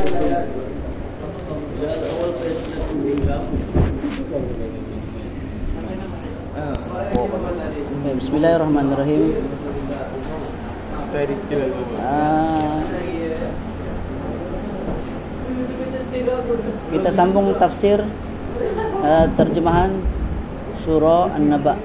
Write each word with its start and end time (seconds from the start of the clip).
Okay, 0.00 0.08
Bismillahirrahmanirrahim. 8.16 9.36
Ah, 12.00 12.80
kita 16.88 17.10
sambung 17.12 17.52
tafsir 17.60 18.00
uh, 19.04 19.28
terjemahan 19.36 20.00
surah 20.80 21.28
An-Naba. 21.36 21.76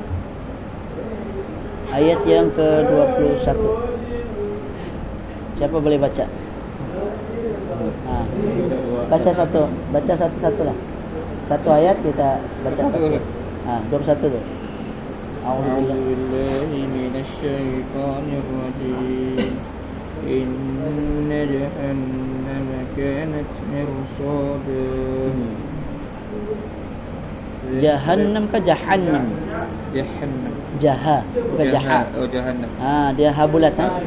Ayat 1.92 2.24
yang 2.24 2.48
ke-21. 2.56 3.60
Siapa 5.60 5.78
boleh 5.84 6.00
baca 6.00 6.45
ha. 8.07 8.17
baca 9.11 9.31
satu 9.31 9.63
baca 9.91 10.13
satu-satu 10.15 10.63
lah 10.67 10.77
satu 11.47 11.69
ayat 11.75 11.97
kita 12.05 12.39
baca 12.63 12.81
tafsir 12.91 13.23
ha, 13.67 13.81
21 13.91 14.35
tu 14.35 14.43
أعوذ 15.41 15.89
بالله 15.89 16.69
من 16.69 17.17
الشيطان 17.17 18.27
الرجيم 18.29 19.51
إن 20.29 21.31
جهنم 21.33 22.69
كانت 22.93 23.53
مرصادا 23.73 24.93
Jahannam 27.81 28.45
ke 28.51 28.59
Jahannam? 28.67 29.25
Jahannam 29.95 30.55
Jaha 30.83 31.23
Bukan 31.31 31.67
Jaha 31.71 32.01
Oh 32.19 32.27
Jahannam 32.27 32.71
ha, 32.83 33.15
Dia 33.15 33.31
ha 33.31 33.47
bulat 33.47 33.79
ha? 33.79 34.03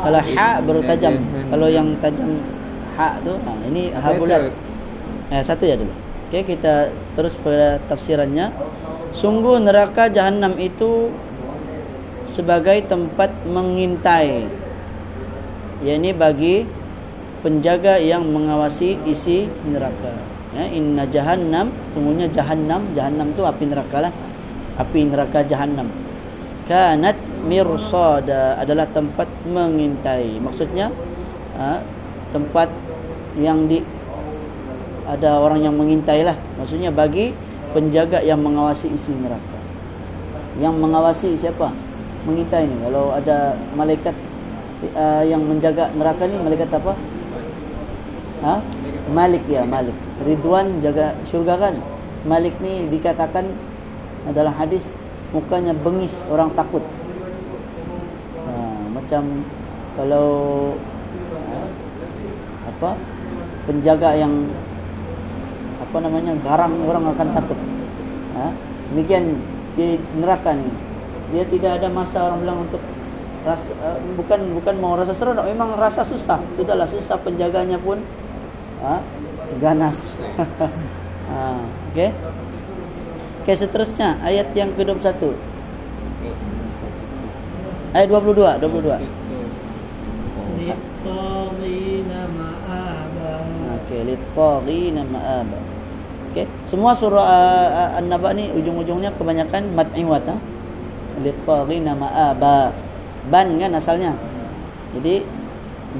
Kalau 0.00 0.20
ha 0.22 0.48
baru 0.64 0.80
tajam 0.80 1.14
Kalau 1.52 1.68
yang 1.68 1.92
tajam 2.00 2.40
ha 2.97 3.19
tu 3.23 3.33
ha, 3.35 3.51
Ini 3.67 3.95
ha 3.95 4.07
bulat. 4.15 4.51
eh, 5.31 5.43
Satu 5.43 5.63
ya 5.67 5.75
dulu. 5.79 5.91
Okay 6.31 6.43
kita 6.47 6.91
terus 7.15 7.35
pada 7.39 7.79
tafsirannya 7.91 8.51
Sungguh 9.11 9.59
neraka 9.59 10.07
Jahannam 10.07 10.55
itu 10.59 11.11
Sebagai 12.31 12.87
tempat 12.87 13.31
mengintai. 13.43 14.47
Yang 15.83 16.15
bagi 16.15 16.55
Penjaga 17.41 17.97
yang 17.97 18.29
mengawasi 18.29 19.01
isi 19.09 19.49
neraka. 19.65 20.13
Ya, 20.53 20.69
Inna 20.69 21.09
Jahannam 21.09 21.73
Sungguhnya 21.89 22.29
Jahannam 22.29 22.93
Jahannam 22.93 23.33
tu 23.33 23.41
api 23.43 23.65
neraka 23.65 23.97
lah. 24.07 24.13
Api 24.77 25.09
neraka 25.09 25.41
Jahannam. 25.43 25.89
Kanat 26.69 27.17
mirsada 27.43 28.55
adalah 28.61 28.87
tempat 28.93 29.27
mengintai. 29.43 30.37
Maksudnya 30.39 30.93
ha, 31.57 31.81
Tempat 32.31 32.67
yang 33.35 33.67
di 33.67 33.83
Ada 35.07 35.39
orang 35.39 35.59
yang 35.59 35.75
mengintai 35.75 36.23
lah 36.23 36.37
Maksudnya 36.55 36.91
bagi 36.91 37.35
penjaga 37.71 38.19
yang 38.21 38.39
mengawasi 38.43 38.91
isi 38.91 39.15
neraka. 39.15 39.57
Yang 40.59 40.75
mengawasi 40.77 41.29
siapa? 41.39 41.71
Mengintai 42.27 42.67
ni. 42.67 42.75
Kalau 42.85 43.15
ada 43.15 43.55
malaikat 43.73 44.13
uh, 44.93 45.23
yang 45.23 45.41
menjaga 45.41 45.89
neraka 45.95 46.27
ni 46.27 46.37
malaikat 46.37 46.69
apa? 46.69 46.93
Ha? 48.41 48.55
Malik 49.09 49.43
ya, 49.47 49.63
Malik. 49.65 49.95
Ridwan 50.21 50.83
jaga 50.83 51.17
syurga 51.25 51.57
kan? 51.57 51.75
Malik 52.27 52.53
ni 52.61 52.85
dikatakan 52.91 53.49
adalah 54.29 54.53
hadis 54.53 54.85
mukanya 55.33 55.73
bengis 55.73 56.21
orang 56.29 56.53
takut. 56.53 56.85
Ha, 58.45 58.53
macam 58.93 59.41
kalau 59.97 60.29
apa? 62.81 62.97
Penjaga 63.69 64.17
yang 64.17 64.49
apa 65.77 65.97
namanya 66.01 66.33
garang 66.41 66.73
orang 66.81 67.13
akan 67.13 67.27
takut. 67.37 67.59
Ha? 68.33 68.49
Demikian 68.89 69.37
di 69.77 70.01
neraka 70.17 70.57
ni. 70.57 70.65
Dia 71.29 71.45
tidak 71.45 71.77
ada 71.77 71.87
masa 71.93 72.25
orang 72.25 72.41
bilang 72.41 72.59
untuk 72.65 72.81
rasa 73.45 73.69
uh, 73.85 74.01
bukan 74.17 74.57
bukan 74.57 74.75
mau 74.81 74.97
rasa 74.97 75.13
seronok, 75.13 75.45
memang 75.45 75.77
rasa 75.77 76.01
susah. 76.01 76.41
Sudahlah 76.57 76.89
susah 76.89 77.21
penjaganya 77.21 77.77
pun 77.77 78.01
ha? 78.81 78.97
ganas. 79.61 80.17
ha, 81.29 81.61
okey. 81.93 82.09
Okey 83.45 83.55
seterusnya 83.61 84.17
ayat 84.25 84.49
yang 84.57 84.73
ke-21. 84.73 85.37
Ayat 87.93 88.07
22, 88.09 88.57
22. 88.57 89.20
Okey, 94.01 94.17
littagina 94.17 95.05
ma'aba. 95.05 95.59
Okey, 96.33 96.49
semua 96.65 96.97
surah 96.97 97.21
uh, 97.21 97.99
An-Naba 98.01 98.33
ni 98.33 98.49
ujung-ujungnya 98.49 99.13
kebanyakan 99.13 99.77
mad 99.77 99.93
iwat 99.93 100.25
ha. 100.25 100.35
Littagina 101.21 101.93
ma'aba. 101.93 102.73
Ban 103.29 103.47
kan 103.61 103.77
asalnya. 103.77 104.17
Jadi 104.97 105.21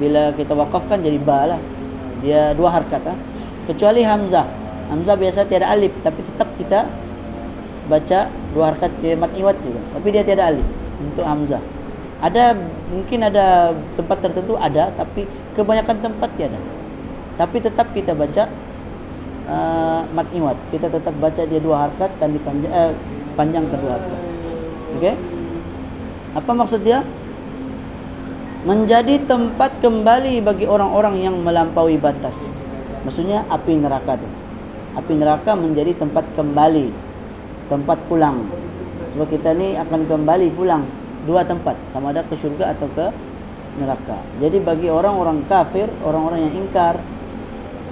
bila 0.02 0.34
kita 0.34 0.50
wakafkan 0.50 0.98
jadi 0.98 1.18
ba 1.22 1.54
lah. 1.54 1.60
Dia 2.26 2.50
dua 2.58 2.74
harkat 2.74 3.06
ha. 3.06 3.14
Kecuali 3.70 4.02
hamzah. 4.02 4.50
Hamzah 4.90 5.14
biasa 5.14 5.46
tiada 5.46 5.70
alif 5.70 5.94
tapi 6.02 6.26
tetap 6.26 6.50
kita 6.58 6.90
baca 7.86 8.18
dua 8.50 8.64
harkat 8.74 8.90
dia 8.98 9.14
mad 9.14 9.30
iwat 9.30 9.54
juga. 9.62 9.78
Tapi 9.94 10.06
dia 10.10 10.26
tiada 10.26 10.50
alif 10.50 10.66
untuk 10.98 11.22
hamzah. 11.22 11.62
Ada 12.18 12.58
mungkin 12.90 13.30
ada 13.30 13.70
tempat 13.94 14.18
tertentu 14.26 14.58
ada 14.58 14.90
tapi 14.98 15.22
kebanyakan 15.54 16.02
tempat 16.02 16.30
tiada. 16.34 16.58
Tapi 17.42 17.58
tetap 17.58 17.90
kita 17.90 18.14
baca 18.14 18.46
uh, 19.50 20.06
mat 20.14 20.30
iwat. 20.30 20.54
Kita 20.70 20.86
tetap 20.86 21.10
baca 21.18 21.42
dia 21.42 21.58
dua 21.58 21.90
harkat 21.90 22.14
dan 22.22 22.38
dipanjang 22.38 22.70
uh, 22.70 22.94
panjang 23.34 23.66
kedua 23.66 23.98
harkat. 23.98 24.20
Okey? 24.94 25.14
Apa 26.38 26.50
maksud 26.54 26.86
dia? 26.86 27.02
Menjadi 28.62 29.26
tempat 29.26 29.74
kembali 29.82 30.38
bagi 30.38 30.70
orang-orang 30.70 31.18
yang 31.18 31.34
melampaui 31.42 31.98
batas. 31.98 32.38
Maksudnya 33.02 33.42
api 33.50 33.74
neraka 33.74 34.22
tu. 34.22 34.28
Api 35.02 35.12
neraka 35.18 35.58
menjadi 35.58 35.98
tempat 35.98 36.22
kembali. 36.38 36.94
Tempat 37.66 37.98
pulang. 38.06 38.46
Sebab 39.10 39.26
kita 39.26 39.50
ni 39.58 39.74
akan 39.74 40.06
kembali 40.06 40.46
pulang 40.54 40.86
dua 41.26 41.42
tempat 41.42 41.74
sama 41.90 42.14
ada 42.14 42.22
ke 42.22 42.38
syurga 42.38 42.70
atau 42.70 42.86
ke 42.94 43.10
neraka. 43.82 44.22
Jadi 44.38 44.62
bagi 44.62 44.88
orang-orang 44.94 45.42
kafir, 45.50 45.90
orang-orang 46.06 46.46
yang 46.46 46.54
ingkar, 46.62 47.02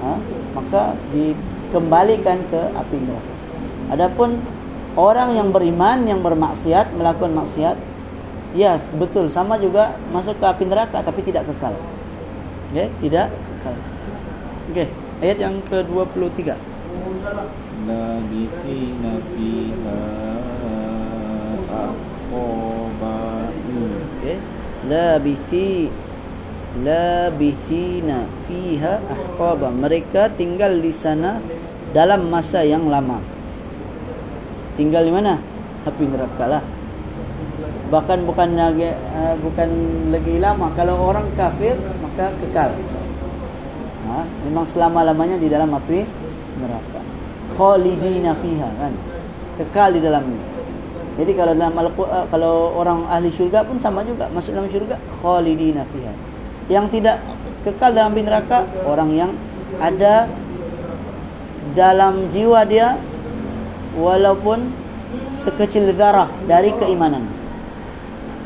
ha, 0.00 0.16
maka 0.56 0.96
dikembalikan 1.14 2.40
ke 2.48 2.60
api 2.74 2.96
neraka. 3.00 3.34
Adapun 3.90 4.40
orang 4.96 5.36
yang 5.36 5.48
beriman, 5.54 6.04
yang 6.08 6.20
bermaksiat, 6.20 6.92
melakukan 6.94 7.32
maksiat, 7.36 7.76
ya 8.56 8.80
betul 8.98 9.30
sama 9.30 9.56
juga 9.60 9.94
masuk 10.10 10.36
ke 10.40 10.46
api 10.46 10.64
neraka 10.66 10.98
tapi 11.04 11.20
tidak 11.22 11.46
kekal. 11.46 11.74
Okey, 12.70 12.88
tidak 13.06 13.30
kekal. 13.30 13.76
Okey, 14.70 14.88
ayat 15.22 15.38
yang 15.38 15.56
ke-23. 15.66 16.54
La 17.88 18.22
bithina 18.28 19.14
fiha 19.34 20.20
okay. 24.20 24.36
labithi 24.88 25.90
labithina 26.78 28.30
fiha 28.46 29.02
ahqaba. 29.02 29.74
Mereka 29.74 30.38
tinggal 30.38 30.78
di 30.78 30.94
sana 30.94 31.42
dalam 31.90 32.30
masa 32.30 32.62
yang 32.62 32.86
lama. 32.86 33.18
Tinggal 34.78 35.02
di 35.06 35.12
mana? 35.12 35.34
Api 35.82 36.04
neraka 36.06 36.44
lah. 36.46 36.62
Bahkan 37.90 38.18
bukan 38.22 38.48
lagi 38.54 38.86
uh, 38.94 39.34
bukan 39.42 39.68
lagi 40.14 40.34
lama. 40.38 40.70
Kalau 40.78 40.94
orang 41.00 41.26
kafir 41.34 41.74
maka 41.98 42.30
kekal. 42.38 42.70
Ha? 44.10 44.26
memang 44.42 44.66
selama-lamanya 44.66 45.38
di 45.38 45.46
dalam 45.46 45.70
api 45.74 46.02
neraka. 46.58 47.00
Khalidina 47.54 48.34
fiha 48.38 48.68
kan? 48.78 48.94
Kekal 49.58 49.98
di 49.98 50.00
dalamnya 50.02 50.50
jadi 51.20 51.36
kalau 51.36 51.52
dalam 51.52 51.76
Al-Quran 51.76 52.22
kalau 52.32 52.72
orang 52.80 53.04
ahli 53.10 53.28
syurga 53.28 53.60
pun 53.60 53.76
sama 53.76 54.00
juga. 54.06 54.30
Masuk 54.32 54.56
dalam 54.56 54.70
syurga 54.72 54.96
khalidina 55.20 55.82
fiha. 55.92 56.12
Yang 56.70 56.86
tidak 56.98 57.18
kekal 57.66 57.90
dalam 57.92 58.14
api 58.14 58.22
neraka 58.22 58.64
orang 58.86 59.10
yang 59.12 59.30
ada 59.82 60.30
dalam 61.74 62.30
jiwa 62.30 62.62
dia 62.66 62.94
walaupun 63.98 64.70
sekecil 65.42 65.90
zarah 65.94 66.30
dari 66.46 66.70
keimanan. 66.78 67.26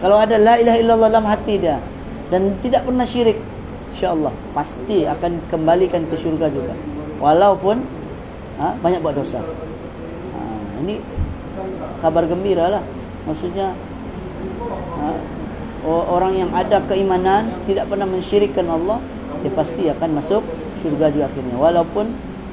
Kalau 0.00 0.20
ada 0.20 0.36
la 0.36 0.60
ilaha 0.60 0.78
illallah 0.80 1.08
dalam 1.08 1.28
hati 1.28 1.54
dia 1.56 1.80
dan 2.28 2.56
tidak 2.60 2.84
pernah 2.84 3.06
syirik, 3.06 3.38
insya-Allah 3.94 4.32
pasti 4.52 5.04
akan 5.08 5.32
kembalikan 5.48 6.04
ke 6.08 6.16
syurga 6.20 6.48
juga. 6.52 6.74
Walaupun 7.20 7.80
ha, 8.60 8.76
banyak 8.80 9.00
buat 9.00 9.16
dosa. 9.16 9.40
Ha, 9.40 10.38
ini 10.84 11.00
kabar 12.04 12.28
gembira 12.28 12.68
lah 12.68 12.82
maksudnya 13.24 13.72
ha, 15.00 15.04
orang 15.84 16.32
yang 16.40 16.50
ada 16.56 16.80
keimanan 16.88 17.60
tidak 17.68 17.92
pernah 17.92 18.08
mensyirikkan 18.08 18.64
Allah 18.68 18.98
dia 19.44 19.52
pasti 19.52 19.84
akan 19.92 20.10
masuk 20.16 20.40
syurga 20.80 21.12
juga 21.12 21.28
akhirnya. 21.28 21.56
Walaupun 21.60 22.06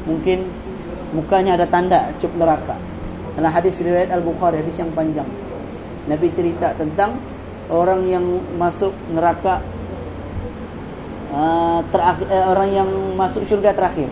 mungkin 0.04 0.44
mukanya 1.16 1.56
ada 1.56 1.63
tanda 1.63 2.12
cup 2.19 2.36
neraka. 2.36 2.75
Dalam 3.39 3.48
hadis 3.48 3.80
riwayat 3.80 4.12
Al-Bukhari 4.12 4.60
hadis 4.60 4.75
yang 4.75 4.92
panjang. 4.92 5.28
Nabi 6.12 6.28
cerita 6.36 6.75
tentang 6.75 7.16
orang 7.72 8.04
yang 8.12 8.25
masuk 8.60 8.92
neraka 9.16 9.63
uh, 11.31 11.80
terakhir 11.95 12.27
uh, 12.27 12.45
orang 12.51 12.69
yang 12.75 12.89
masuk 13.16 13.48
syurga 13.48 13.72
terakhir. 13.72 14.12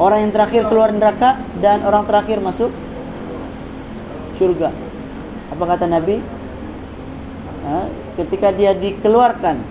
Orang 0.00 0.26
yang 0.26 0.32
terakhir 0.34 0.66
keluar 0.66 0.90
neraka 0.90 1.38
dan 1.62 1.86
orang 1.86 2.10
terakhir 2.10 2.42
masuk 2.42 2.74
syurga. 4.34 4.74
Apa 5.54 5.62
kata 5.76 5.86
Nabi 5.86 6.18
uh, 7.70 7.86
ketika 8.18 8.50
dia 8.50 8.74
dikeluarkan 8.74 9.62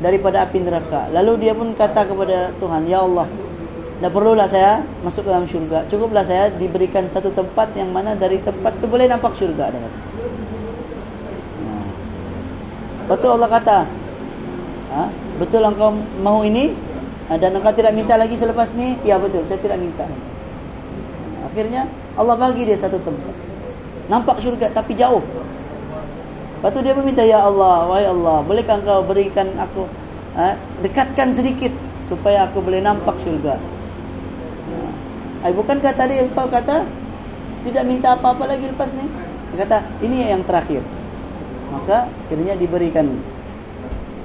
daripada 0.00 0.48
api 0.48 0.58
neraka 0.64 1.12
lalu 1.12 1.44
dia 1.44 1.52
pun 1.52 1.76
kata 1.76 2.08
kepada 2.08 2.56
Tuhan 2.56 2.88
ya 2.88 3.04
Allah 3.04 3.28
tidak 4.04 4.20
perlulah 4.20 4.44
saya 4.44 4.82
masuk 5.06 5.24
ke 5.24 5.30
dalam 5.30 5.46
syurga. 5.46 5.86
Cukuplah 5.86 6.26
saya 6.26 6.50
diberikan 6.50 7.06
satu 7.08 7.30
tempat 7.30 7.72
yang 7.78 7.94
mana 7.94 8.18
dari 8.18 8.42
tempat 8.42 8.74
itu 8.76 8.84
boleh 8.90 9.06
nampak 9.06 9.32
syurga. 9.38 9.70
Nah. 9.70 9.92
Betul 13.06 13.38
Allah 13.38 13.48
kata. 13.48 13.78
Ha? 14.92 15.04
Betul 15.38 15.64
engkau 15.64 15.94
mahu 16.20 16.44
ini 16.44 16.74
dan 17.32 17.54
engkau 17.56 17.72
tidak 17.72 17.94
minta 17.94 18.18
lagi 18.18 18.36
selepas 18.36 18.76
ni? 18.76 18.98
Ya 19.06 19.16
betul, 19.16 19.46
saya 19.46 19.62
tidak 19.62 19.80
minta. 19.80 20.04
Akhirnya 21.46 21.88
Allah 22.18 22.34
bagi 22.34 22.66
dia 22.66 22.76
satu 22.76 22.98
tempat. 22.98 23.34
Nampak 24.10 24.42
syurga 24.42 24.74
tapi 24.74 24.98
jauh. 24.98 25.22
Lepas 26.64 26.80
tu 26.80 26.80
dia 26.80 26.96
meminta, 26.96 27.20
Ya 27.20 27.44
Allah, 27.44 27.84
wahai 27.84 28.08
Allah, 28.08 28.40
bolehkah 28.40 28.80
engkau 28.80 29.04
berikan 29.04 29.52
aku, 29.60 29.84
ha? 30.32 30.56
dekatkan 30.80 31.36
sedikit 31.36 31.68
supaya 32.08 32.48
aku 32.48 32.64
boleh 32.64 32.80
nampak 32.80 33.20
syurga. 33.20 33.60
Ay, 35.44 35.52
bukankah 35.52 35.92
tadi 35.92 36.24
engkau 36.24 36.48
kata 36.48 36.88
tidak 37.68 37.84
minta 37.84 38.16
apa-apa 38.16 38.48
lagi 38.48 38.64
lepas 38.64 38.96
ni? 38.96 39.04
Dia 39.52 39.68
kata, 39.68 39.84
ini 40.08 40.24
yang 40.24 40.40
terakhir. 40.40 40.80
Maka 41.68 42.08
akhirnya 42.08 42.56
diberikan. 42.56 43.12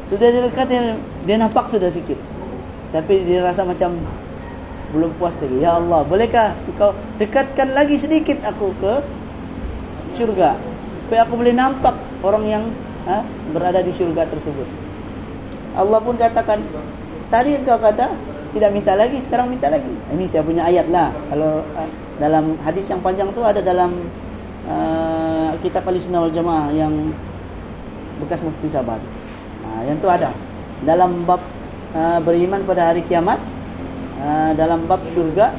Sudah 0.08 0.32
dekat 0.32 0.72
dia, 0.72 0.96
dia 1.28 1.36
nampak 1.36 1.68
sudah 1.68 1.92
sikit. 1.92 2.16
Tapi 2.96 3.20
dia 3.28 3.44
rasa 3.44 3.68
macam 3.68 4.00
belum 4.96 5.12
puas 5.20 5.36
lagi. 5.44 5.60
Ya 5.60 5.76
Allah, 5.76 6.08
bolehkah 6.08 6.56
engkau 6.72 6.96
dekatkan 7.20 7.76
lagi 7.76 8.00
sedikit 8.00 8.40
aku 8.48 8.72
ke 8.80 9.04
syurga? 10.16 10.56
Supaya 11.04 11.28
aku 11.28 11.36
boleh 11.36 11.52
nampak 11.52 12.09
orang 12.24 12.44
yang 12.48 12.64
ha, 13.08 13.24
berada 13.52 13.80
di 13.84 13.92
syurga 13.96 14.28
tersebut. 14.28 14.68
Allah 15.78 16.00
pun 16.02 16.16
katakan, 16.18 16.60
tadi 17.30 17.56
engkau 17.56 17.78
kata 17.78 18.12
tidak 18.50 18.70
minta 18.74 18.94
lagi 18.98 19.18
sekarang 19.22 19.54
minta 19.54 19.70
lagi. 19.70 19.94
Ini 20.10 20.26
saya 20.26 20.42
punya 20.42 20.66
ayat 20.66 20.90
lah. 20.90 21.14
Kalau 21.30 21.62
uh, 21.62 21.90
dalam 22.18 22.58
hadis 22.66 22.90
yang 22.90 23.00
panjang 23.00 23.30
tu 23.32 23.46
ada 23.46 23.62
dalam 23.62 24.10
uh, 24.66 25.54
kitab 25.62 25.86
al-sunnah 25.86 26.26
wal 26.26 26.34
jamaah 26.34 26.74
yang 26.74 27.14
bekas 28.20 28.44
mufti 28.44 28.68
sahabat 28.68 29.00
uh, 29.64 29.82
yang 29.86 29.98
tu 30.02 30.10
ada. 30.10 30.34
Dalam 30.84 31.24
bab 31.30 31.40
uh, 31.94 32.20
beriman 32.26 32.66
pada 32.66 32.92
hari 32.92 33.06
kiamat 33.06 33.38
uh, 34.20 34.52
dalam 34.58 34.90
bab 34.90 35.06
syurga 35.14 35.54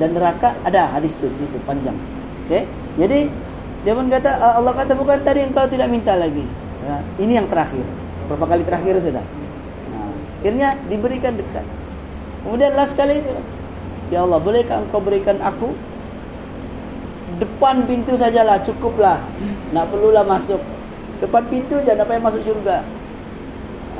dan 0.00 0.10
neraka 0.16 0.56
ada 0.66 0.96
hadis 0.96 1.14
tu 1.20 1.28
di 1.28 1.36
situ 1.36 1.60
panjang. 1.68 1.94
Okey? 2.48 2.64
Jadi 2.98 3.28
dia 3.84 3.92
pun 3.92 4.08
kata 4.08 4.30
Allah 4.40 4.72
kata 4.72 4.96
bukan 4.96 5.20
tadi 5.20 5.44
engkau 5.44 5.68
tidak 5.68 5.92
minta 5.92 6.16
lagi. 6.16 6.40
Uh, 6.88 7.00
ini 7.20 7.36
yang 7.36 7.44
terakhir. 7.52 7.84
Berapa 8.32 8.56
kali 8.56 8.64
terakhir 8.64 8.96
sudah? 8.96 9.20
Uh, 9.92 10.12
akhirnya 10.40 10.80
diberikan 10.88 11.36
dekat. 11.36 11.68
Kemudian 12.44 12.72
last 12.72 12.96
kali 12.96 13.20
Ya 14.12 14.24
Allah 14.24 14.40
bolehkah 14.40 14.84
engkau 14.84 15.00
berikan 15.00 15.36
aku? 15.40 15.76
Depan 17.40 17.84
pintu 17.84 18.16
sajalah 18.16 18.60
cukuplah. 18.64 19.20
Nak 19.76 19.84
perlulah 19.92 20.24
masuk. 20.24 20.60
Depan 21.20 21.44
pintu 21.52 21.80
je 21.84 21.92
nak 21.92 22.08
payah 22.08 22.24
masuk 22.24 22.40
syurga. 22.40 22.84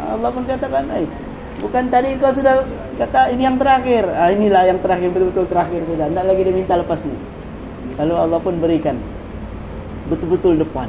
Allah 0.05 0.29
pun 0.29 0.45
katakan 0.45 0.85
eh, 0.93 1.09
Bukan 1.61 1.89
tadi 1.89 2.21
kau 2.21 2.29
sudah 2.29 2.65
kata 3.01 3.33
ini 3.33 3.49
yang 3.49 3.57
terakhir. 3.57 4.05
Ah, 4.13 4.33
Inilah 4.33 4.69
yang 4.69 4.81
terakhir 4.81 5.13
betul-betul 5.13 5.45
terakhir 5.49 5.81
sudah. 5.89 6.09
Tak 6.09 6.25
lagi 6.25 6.41
dia 6.41 6.55
minta 6.57 6.77
lepas 6.77 7.01
ni. 7.05 7.17
Lalu 8.01 8.15
Allah 8.17 8.39
pun 8.41 8.55
berikan 8.61 8.97
Betul-betul 10.11 10.61
depan 10.61 10.89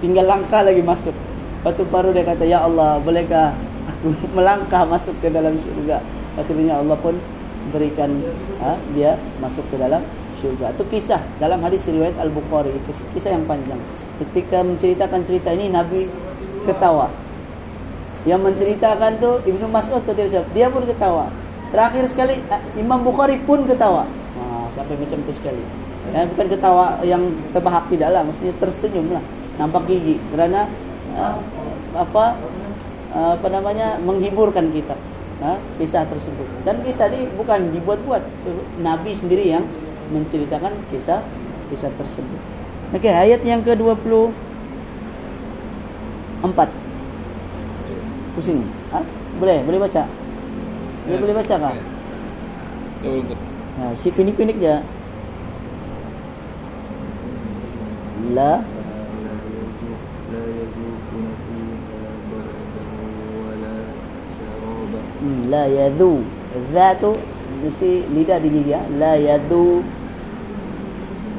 Tinggal 0.00 0.26
langkah 0.26 0.64
lagi 0.64 0.82
masuk 0.82 1.14
Lepas 1.62 1.78
tu 1.78 1.86
baru 1.86 2.10
dia 2.10 2.26
kata 2.26 2.42
Ya 2.42 2.64
Allah 2.64 2.98
bolehkah 2.98 3.54
melangkah 4.36 4.82
masuk 4.86 5.14
ke 5.22 5.28
dalam 5.30 5.58
syurga. 5.60 6.02
Akhirnya 6.38 6.80
Allah 6.80 6.96
pun 6.98 7.18
berikan 7.70 8.10
ha, 8.58 8.74
dia 8.94 9.18
masuk 9.38 9.62
ke 9.70 9.76
dalam 9.78 10.02
syurga. 10.38 10.74
Itu 10.74 10.84
kisah 10.88 11.22
dalam 11.38 11.62
hadis 11.62 11.86
riwayat 11.86 12.18
Al-Bukhari. 12.18 12.74
Kisah 13.14 13.30
yang 13.34 13.44
panjang. 13.46 13.78
Ketika 14.22 14.62
menceritakan 14.62 15.20
cerita 15.26 15.50
ini, 15.54 15.70
Nabi 15.70 16.06
ketawa. 16.66 17.10
Yang 18.22 18.54
menceritakan 18.54 19.18
tu 19.18 19.30
Ibnu 19.50 19.66
Mas'ud 19.66 20.02
kata 20.06 20.14
dia, 20.14 20.42
dia 20.54 20.66
pun 20.70 20.86
ketawa. 20.86 21.26
Terakhir 21.74 22.06
sekali 22.06 22.38
Imam 22.78 23.02
Bukhari 23.02 23.40
pun 23.42 23.66
ketawa. 23.66 24.06
Ha, 24.06 24.42
sampai 24.74 24.94
macam 24.94 25.18
tu 25.26 25.32
sekali. 25.34 25.62
Ya, 26.10 26.26
bukan 26.26 26.50
ketawa 26.50 26.98
yang 27.06 27.30
terbahak 27.54 27.86
tidaklah, 27.86 28.26
maksudnya 28.26 28.50
tersenyum 28.58 29.14
lah. 29.14 29.22
Nampak 29.54 29.86
gigi 29.86 30.18
kerana 30.34 30.66
ha, 31.14 31.38
apa 31.94 32.34
apa 33.12 33.46
namanya 33.52 34.00
menghiburkan 34.02 34.72
kita 34.74 34.98
ha, 35.44 35.62
kisah 35.78 36.02
tersebut. 36.10 36.48
Dan 36.66 36.82
kisah 36.82 37.06
ini 37.12 37.30
bukan 37.38 37.70
dibuat-buat. 37.70 38.22
Nabi 38.82 39.14
sendiri 39.14 39.54
yang 39.54 39.62
menceritakan 40.10 40.74
kisah 40.90 41.22
kisah 41.70 41.94
tersebut. 41.94 42.40
Oke 42.92 43.08
ayat 43.08 43.40
yang 43.46 43.62
ke 43.62 43.78
24 43.78 44.34
pusing. 48.34 48.66
Ha? 48.90 49.00
boleh 49.42 49.58
boleh 49.64 49.78
baca? 49.80 50.02
Ya, 51.08 51.16
boleh 51.18 51.34
baca 51.34 51.54
kah? 51.56 51.74
Ha, 53.72 53.82
si 53.96 54.12
pinik-pinik 54.12 54.60
je 54.60 54.74
la 58.30 58.62
Hmm, 65.22 65.46
la 65.50 65.70
yadhu 65.70 66.26
Zatu 66.74 67.14
Mesti 67.62 68.10
lidah 68.10 68.42
di 68.42 68.48
gigi 68.50 68.74
ya. 68.74 68.82
La 68.98 69.14
yadhu 69.14 69.86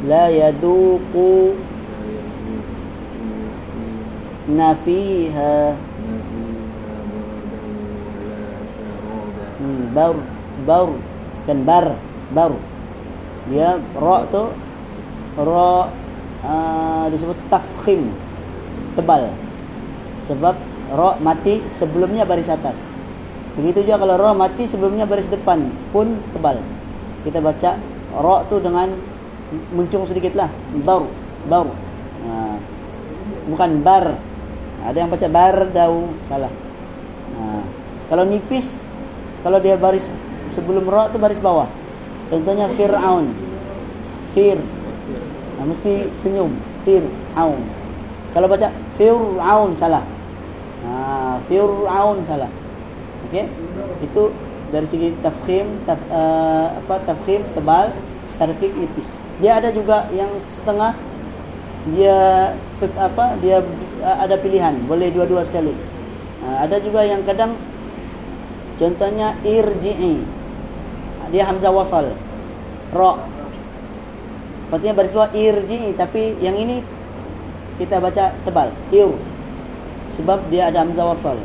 La 0.07 0.31
yadhuku 0.31 1.55
Nafiha 4.47 5.75
hmm, 9.59 9.81
Bar 9.95 10.15
Bar 10.67 10.87
Kan 11.47 11.59
bar 11.67 11.95
Bar 12.31 12.51
Dia 13.51 13.79
Ra 13.99 14.17
tu 14.31 14.43
Ra 15.39 16.02
uh, 16.43 17.05
Disebut 17.09 17.37
tafkhim 17.47 18.11
Tebal 18.93 19.31
Sebab 20.27 20.55
Ra 20.93 21.17
mati 21.17 21.63
sebelumnya 21.71 22.27
baris 22.27 22.51
atas 22.51 22.77
Begitu 23.53 23.85
juga 23.85 24.01
kalau 24.01 24.17
ra 24.17 24.33
mati 24.33 24.65
sebelumnya 24.65 25.05
baris 25.05 25.29
depan 25.29 25.69
pun 25.93 26.17
tebal. 26.33 26.57
Kita 27.21 27.37
baca 27.37 27.77
ra 28.17 28.35
tu 28.49 28.57
dengan 28.57 28.89
muncung 29.69 30.09
sedikitlah. 30.09 30.49
Bar, 30.81 31.05
bar. 31.45 31.69
Ha. 32.25 32.57
Bukan 33.45 33.85
bar. 33.85 34.17
Ada 34.83 34.97
yang 35.05 35.09
baca 35.13 35.27
bar 35.29 35.55
dau 35.69 36.09
salah. 36.25 36.49
Ha. 37.37 37.61
Kalau 38.09 38.25
nipis 38.25 38.81
kalau 39.45 39.61
dia 39.61 39.77
baris 39.77 40.09
sebelum 40.57 40.89
ra 40.89 41.13
tu 41.13 41.21
baris 41.21 41.37
bawah. 41.37 41.69
Contohnya 42.33 42.73
Fir'aun. 42.73 43.37
Fir. 44.33 44.57
Ha, 45.63 45.71
mesti 45.71 46.11
senyum. 46.11 46.51
Fir'aun. 46.83 47.63
Kalau 48.35 48.51
baca 48.51 48.67
Fir'aun 48.99 49.71
salah. 49.79 50.03
Ha, 50.83 51.39
Fir'aun 51.47 52.19
salah. 52.27 52.51
Okey. 53.31 53.47
Itu 54.03 54.35
dari 54.75 54.83
segi 54.91 55.15
tafkhim, 55.23 55.87
taf, 55.87 55.95
uh, 56.11 56.75
apa 56.83 56.99
tafkhim 57.07 57.47
tebal, 57.55 57.95
tarkik 58.35 58.75
nipis. 58.75 59.07
Dia 59.39 59.63
ada 59.63 59.71
juga 59.71 60.11
yang 60.11 60.27
setengah 60.59 60.99
dia 61.95 62.51
tek, 62.83 62.91
apa 62.99 63.39
dia 63.39 63.63
uh, 64.03 64.17
ada 64.19 64.35
pilihan, 64.35 64.75
boleh 64.83 65.15
dua-dua 65.15 65.47
sekali. 65.47 65.71
Uh, 66.43 66.57
ada 66.59 66.75
juga 66.83 67.07
yang 67.07 67.23
kadang 67.23 67.55
contohnya 68.75 69.39
irji'i. 69.47 70.19
Dia 71.31 71.47
hamzah 71.47 71.71
wasal. 71.71 72.11
Ra. 72.91 73.31
Maksudnya 74.73 74.97
baris 74.97 75.13
bawah 75.13 75.29
irji'i 75.37 75.93
tapi 75.93 76.33
yang 76.41 76.57
ini 76.57 76.81
kita 77.77 78.01
baca 78.01 78.33
tebal. 78.41 78.73
Ir. 78.89 79.13
Sebab 80.17 80.49
dia 80.49 80.73
ada 80.73 80.81
hamzah 80.81 81.13
wasal. 81.13 81.37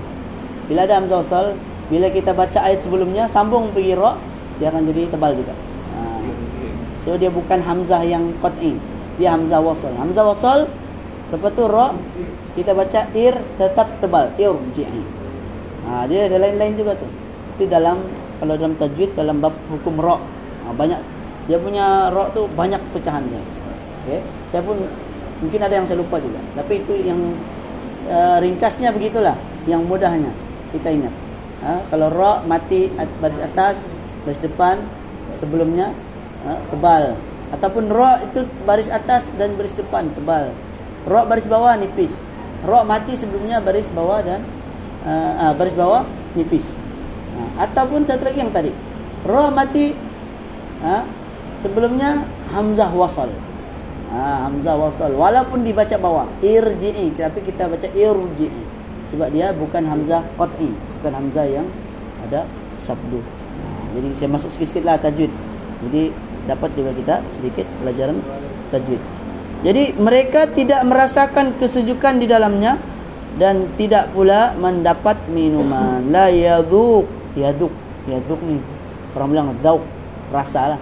Bila 0.64 0.88
ada 0.88 0.96
hamzah 0.96 1.20
wasal, 1.20 1.46
bila 1.92 2.08
kita 2.08 2.32
baca 2.32 2.56
ayat 2.64 2.80
sebelumnya 2.80 3.28
sambung 3.28 3.68
pergi 3.76 4.00
ra, 4.00 4.16
dia 4.56 4.72
akan 4.72 4.80
jadi 4.88 5.12
tebal 5.12 5.36
juga. 5.36 5.52
Ha. 5.92 6.00
So 7.04 7.20
dia 7.20 7.28
bukan 7.28 7.60
hamzah 7.60 8.00
yang 8.00 8.32
qat'i. 8.40 8.80
Dia 9.20 9.36
hamzah 9.36 9.60
wasal. 9.60 9.92
Hamzah 10.00 10.24
wasal 10.24 10.58
lepas 11.28 11.52
tu 11.52 11.68
ra 11.68 11.92
kita 12.56 12.72
baca 12.72 13.12
ir 13.12 13.36
tetap 13.60 13.92
tebal. 14.00 14.32
Irji'i. 14.40 15.04
Ha, 15.84 16.08
dia 16.08 16.32
ada 16.32 16.40
lain-lain 16.40 16.80
juga 16.80 16.96
tu. 16.96 17.04
Itu 17.60 17.68
dalam 17.68 18.08
kalau 18.40 18.56
dalam 18.56 18.72
tajwid 18.80 19.12
dalam 19.12 19.44
bab 19.44 19.52
hukum 19.68 20.00
ra. 20.00 20.16
Ha, 20.16 20.72
banyak 20.72 21.17
dia 21.48 21.56
punya 21.56 22.12
ra 22.12 22.28
tu 22.36 22.44
banyak 22.52 22.78
pecahan 22.92 23.24
dia. 23.24 23.42
Okey. 24.04 24.20
Saya 24.52 24.60
pun 24.60 24.84
mungkin 25.40 25.60
ada 25.64 25.74
yang 25.80 25.86
saya 25.88 25.98
lupa 25.98 26.20
juga. 26.20 26.38
Tapi 26.52 26.84
itu 26.84 26.92
yang 27.08 27.18
uh, 28.06 28.36
ringkasnya 28.36 28.92
begitulah, 28.92 29.34
yang 29.64 29.80
mudahnya 29.88 30.30
kita 30.76 30.92
ingat. 30.92 31.14
Ha, 31.58 31.82
kalau 31.90 32.06
ra 32.12 32.44
mati 32.46 32.86
at, 33.00 33.10
baris 33.18 33.40
atas, 33.42 33.82
baris 34.22 34.38
depan 34.38 34.78
sebelumnya 35.40 35.90
ha, 36.46 36.60
tebal. 36.70 37.18
Ataupun 37.50 37.88
ra 37.88 38.22
itu 38.22 38.44
baris 38.68 38.92
atas 38.92 39.32
dan 39.40 39.56
baris 39.56 39.74
depan 39.74 40.12
tebal. 40.12 40.52
Ra 41.08 41.24
baris 41.24 41.48
bawah 41.48 41.74
nipis. 41.80 42.12
Ra 42.62 42.84
mati 42.84 43.16
sebelumnya 43.16 43.58
baris 43.58 43.88
bawah 43.90 44.20
dan 44.22 44.44
uh, 45.02 45.48
uh, 45.48 45.52
baris 45.56 45.74
bawah 45.74 46.04
nipis. 46.36 46.68
Ha, 47.34 47.66
ataupun 47.66 48.04
satu 48.04 48.28
lagi 48.28 48.38
yang 48.38 48.52
tadi. 48.52 48.70
Ra 49.26 49.50
mati 49.50 49.96
ha, 50.84 51.02
sebelumnya 51.62 52.26
hamzah 52.50 52.90
wasal. 52.90 53.30
Ha, 54.08 54.48
hamzah 54.48 54.74
wasal. 54.78 55.12
Walaupun 55.14 55.62
dibaca 55.62 55.96
bawah 56.00 56.26
irji'i. 56.40 57.12
Tapi 57.14 57.38
kita 57.44 57.68
baca 57.68 57.88
irji'i. 57.92 58.62
Sebab 59.08 59.28
dia 59.32 59.52
bukan 59.52 59.84
hamzah 59.84 60.24
qat'i. 60.36 60.70
Bukan 61.00 61.12
hamzah 61.12 61.46
yang 61.48 61.66
ada 62.28 62.48
sabdu. 62.80 63.20
Ha, 63.20 63.64
jadi 63.98 64.08
saya 64.16 64.28
masuk 64.32 64.50
sikit-sikitlah 64.54 64.96
tajwid. 65.00 65.32
Jadi 65.88 66.02
dapat 66.48 66.70
juga 66.74 66.90
kita 66.96 67.14
sedikit 67.30 67.66
pelajaran 67.84 68.18
tajwid. 68.72 69.00
Jadi 69.58 69.98
mereka 69.98 70.46
tidak 70.46 70.86
merasakan 70.86 71.58
kesejukan 71.58 72.22
di 72.22 72.30
dalamnya 72.30 72.78
dan 73.42 73.70
tidak 73.74 74.14
pula 74.14 74.54
mendapat 74.54 75.18
minuman. 75.28 76.08
La 76.08 76.30
yaduk. 76.30 77.06
Yaduk. 77.34 77.70
Yaduk 78.08 78.40
ni 78.46 78.56
orang 79.12 79.28
bilang 79.34 79.48
dauk. 79.60 79.82
Rasalah 80.28 80.78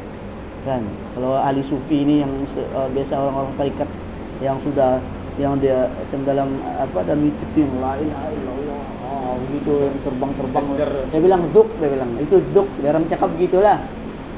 kan? 0.67 0.83
Kalau 1.15 1.39
ahli 1.39 1.63
sufi 1.63 2.03
ni 2.03 2.21
yang 2.27 2.33
uh, 2.75 2.91
biasa 2.91 3.15
orang-orang 3.15 3.55
tarikat 3.55 3.89
yang 4.43 4.59
sudah 4.61 4.99
yang 5.37 5.53
dia 5.61 5.85
macam 5.93 6.21
dalam 6.25 6.49
apa 6.81 6.99
dalam 7.05 7.29
itu 7.29 7.45
yang 7.55 7.73
la 7.79 7.93
ilaha 8.01 8.27
illallah. 8.35 8.83
Ah 9.07 9.33
begitu 9.47 9.73
yang 9.87 9.97
terbang-terbang. 10.03 10.65
Dia 11.13 11.21
bilang 11.23 11.43
duk 11.55 11.69
dia 11.79 11.89
bilang. 11.93 12.11
Itu 12.19 12.37
duk 12.51 12.69
dia 12.83 12.91
orang 12.91 13.05
cakap 13.07 13.29
begitulah. 13.39 13.79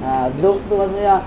Ha 0.04 0.28
duk 0.37 0.58
tu 0.68 0.75
maksudnya 0.76 1.25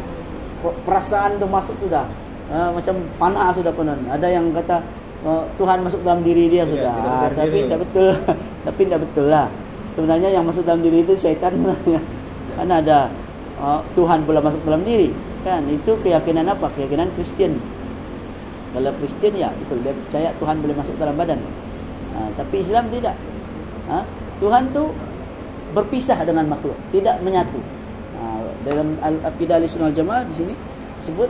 perasaan 0.86 1.42
tu 1.42 1.48
masuk 1.50 1.76
sudah. 1.82 2.06
Ha, 2.52 2.68
macam 2.68 3.00
panah 3.16 3.48
sudah 3.56 3.72
konon 3.72 3.96
ada 4.12 4.28
yang 4.28 4.52
kata 4.52 4.84
uh, 5.24 5.48
Tuhan 5.56 5.88
masuk 5.88 6.04
dalam 6.04 6.20
diri 6.20 6.52
dia 6.52 6.68
sudah. 6.68 6.94
ya, 7.00 7.12
ha, 7.16 7.32
tapi 7.32 7.64
tidak 7.64 7.80
betul. 7.88 8.12
Tapi 8.68 8.80
tidak 8.86 9.02
betul 9.10 9.26
lah. 9.32 9.48
Sebenarnya 9.98 10.30
yang 10.30 10.44
masuk 10.46 10.62
dalam 10.68 10.86
diri 10.86 11.02
itu 11.02 11.18
syaitan. 11.18 11.56
Karena 12.60 12.84
ada 12.84 12.98
uh, 13.62 13.86
Tuhan 13.94 14.26
pula 14.26 14.42
masuk 14.42 14.66
dalam 14.66 14.82
diri 14.82 15.14
kan 15.46 15.64
itu 15.70 15.94
keyakinan 16.02 16.50
apa 16.50 16.70
keyakinan 16.74 17.10
Kristen 17.14 17.58
kalau 18.72 18.92
Kristian 19.04 19.36
ya 19.36 19.50
betul 19.52 19.84
dia 19.84 19.92
percaya 19.92 20.30
Tuhan 20.40 20.56
boleh 20.64 20.76
masuk 20.80 20.96
dalam 20.96 21.16
badan. 21.20 21.40
Ha, 22.16 22.20
tapi 22.40 22.64
Islam 22.64 22.88
tidak. 22.88 23.16
Ha, 23.92 24.00
Tuhan 24.40 24.72
tu 24.72 24.88
berpisah 25.76 26.24
dengan 26.24 26.48
makhluk, 26.48 26.76
tidak 26.96 27.20
menyatu. 27.20 27.60
Ha, 28.16 28.24
dalam 28.64 28.96
Al-Aqidah 29.04 29.60
Al-Sunnah 29.60 29.92
Jamaah 29.92 30.24
di 30.24 30.34
sini 30.40 30.54
sebut 31.04 31.28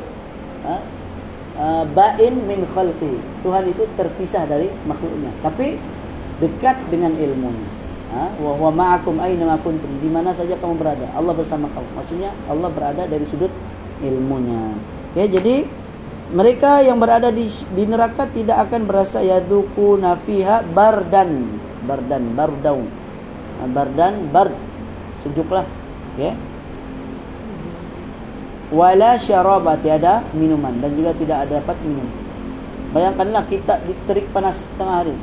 uh, 0.69 1.85
bain 1.97 2.33
min 2.45 2.61
khalqi. 2.69 3.17
Tuhan 3.41 3.63
itu 3.73 3.89
terpisah 3.97 4.45
dari 4.45 4.69
makhluknya, 4.85 5.33
tapi 5.41 5.81
dekat 6.37 6.77
dengan 6.93 7.17
ilmunya. 7.17 7.70
Ha, 8.11 8.27
wa 8.43 8.51
huwa 8.59 8.71
ma'akum 8.75 9.23
aina 9.23 9.55
kuntum. 9.63 9.87
Di 10.03 10.09
mana 10.11 10.35
saja 10.35 10.59
kamu 10.59 10.75
berada, 10.75 11.07
Allah 11.15 11.31
bersama 11.31 11.71
kamu. 11.71 11.89
Maksudnya 11.95 12.35
Allah 12.51 12.67
berada 12.67 13.07
dari 13.07 13.23
sudut 13.23 13.51
ilmunya. 14.03 14.75
Okey, 15.15 15.31
jadi 15.31 15.55
mereka 16.35 16.83
yang 16.83 16.99
berada 16.99 17.31
di, 17.31 17.47
di 17.71 17.83
neraka 17.87 18.27
tidak 18.27 18.67
akan 18.67 18.83
berasa 18.83 19.23
yaduku 19.23 19.95
nafiha 19.95 20.67
bardan. 20.67 21.59
Bardan 21.81 22.23
bardau 22.37 22.85
ah, 23.63 23.67
bardan 23.71 24.27
bard 24.27 24.53
sejuklah. 25.23 25.63
Okey. 26.19 26.35
Wala 28.75 29.15
syaraba 29.19 29.79
tiada 29.79 30.23
minuman. 30.35 30.83
Dan 30.83 30.99
juga 30.99 31.15
tidak 31.15 31.47
ada 31.47 31.63
dapat 31.63 31.79
minum. 31.79 32.07
Bayangkanlah 32.91 33.47
kita 33.47 33.79
diterik 33.87 34.27
panas 34.35 34.67
tengah 34.75 35.07
hari 35.07 35.15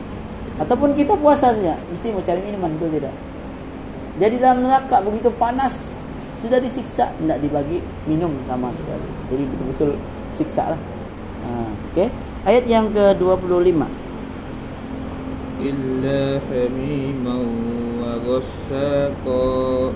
ataupun 0.57 0.97
kita 0.97 1.13
puasa 1.21 1.53
saja 1.53 1.77
mesti 1.93 2.09
mau 2.11 2.25
cari 2.25 2.41
minuman 2.41 2.73
betul 2.81 2.97
tidak 2.97 3.15
jadi 4.19 4.35
dalam 4.41 4.59
neraka 4.65 4.97
begitu 5.05 5.29
panas 5.37 5.93
sudah 6.41 6.57
disiksa 6.57 7.13
tidak 7.21 7.39
dibagi 7.45 7.85
minum 8.09 8.33
sama 8.49 8.73
sekali 8.73 9.09
jadi 9.29 9.43
betul-betul 9.45 9.91
siksa 10.33 10.73
lah 10.73 10.81
Ha, 11.39 11.51
okey. 11.93 12.09
Ayat 12.45 12.65
yang 12.67 12.91
ke-25. 12.93 13.81
Illa 15.59 16.23
hamiman 16.39 17.43
wa 17.99 18.13
ghassaqa. 18.23 19.43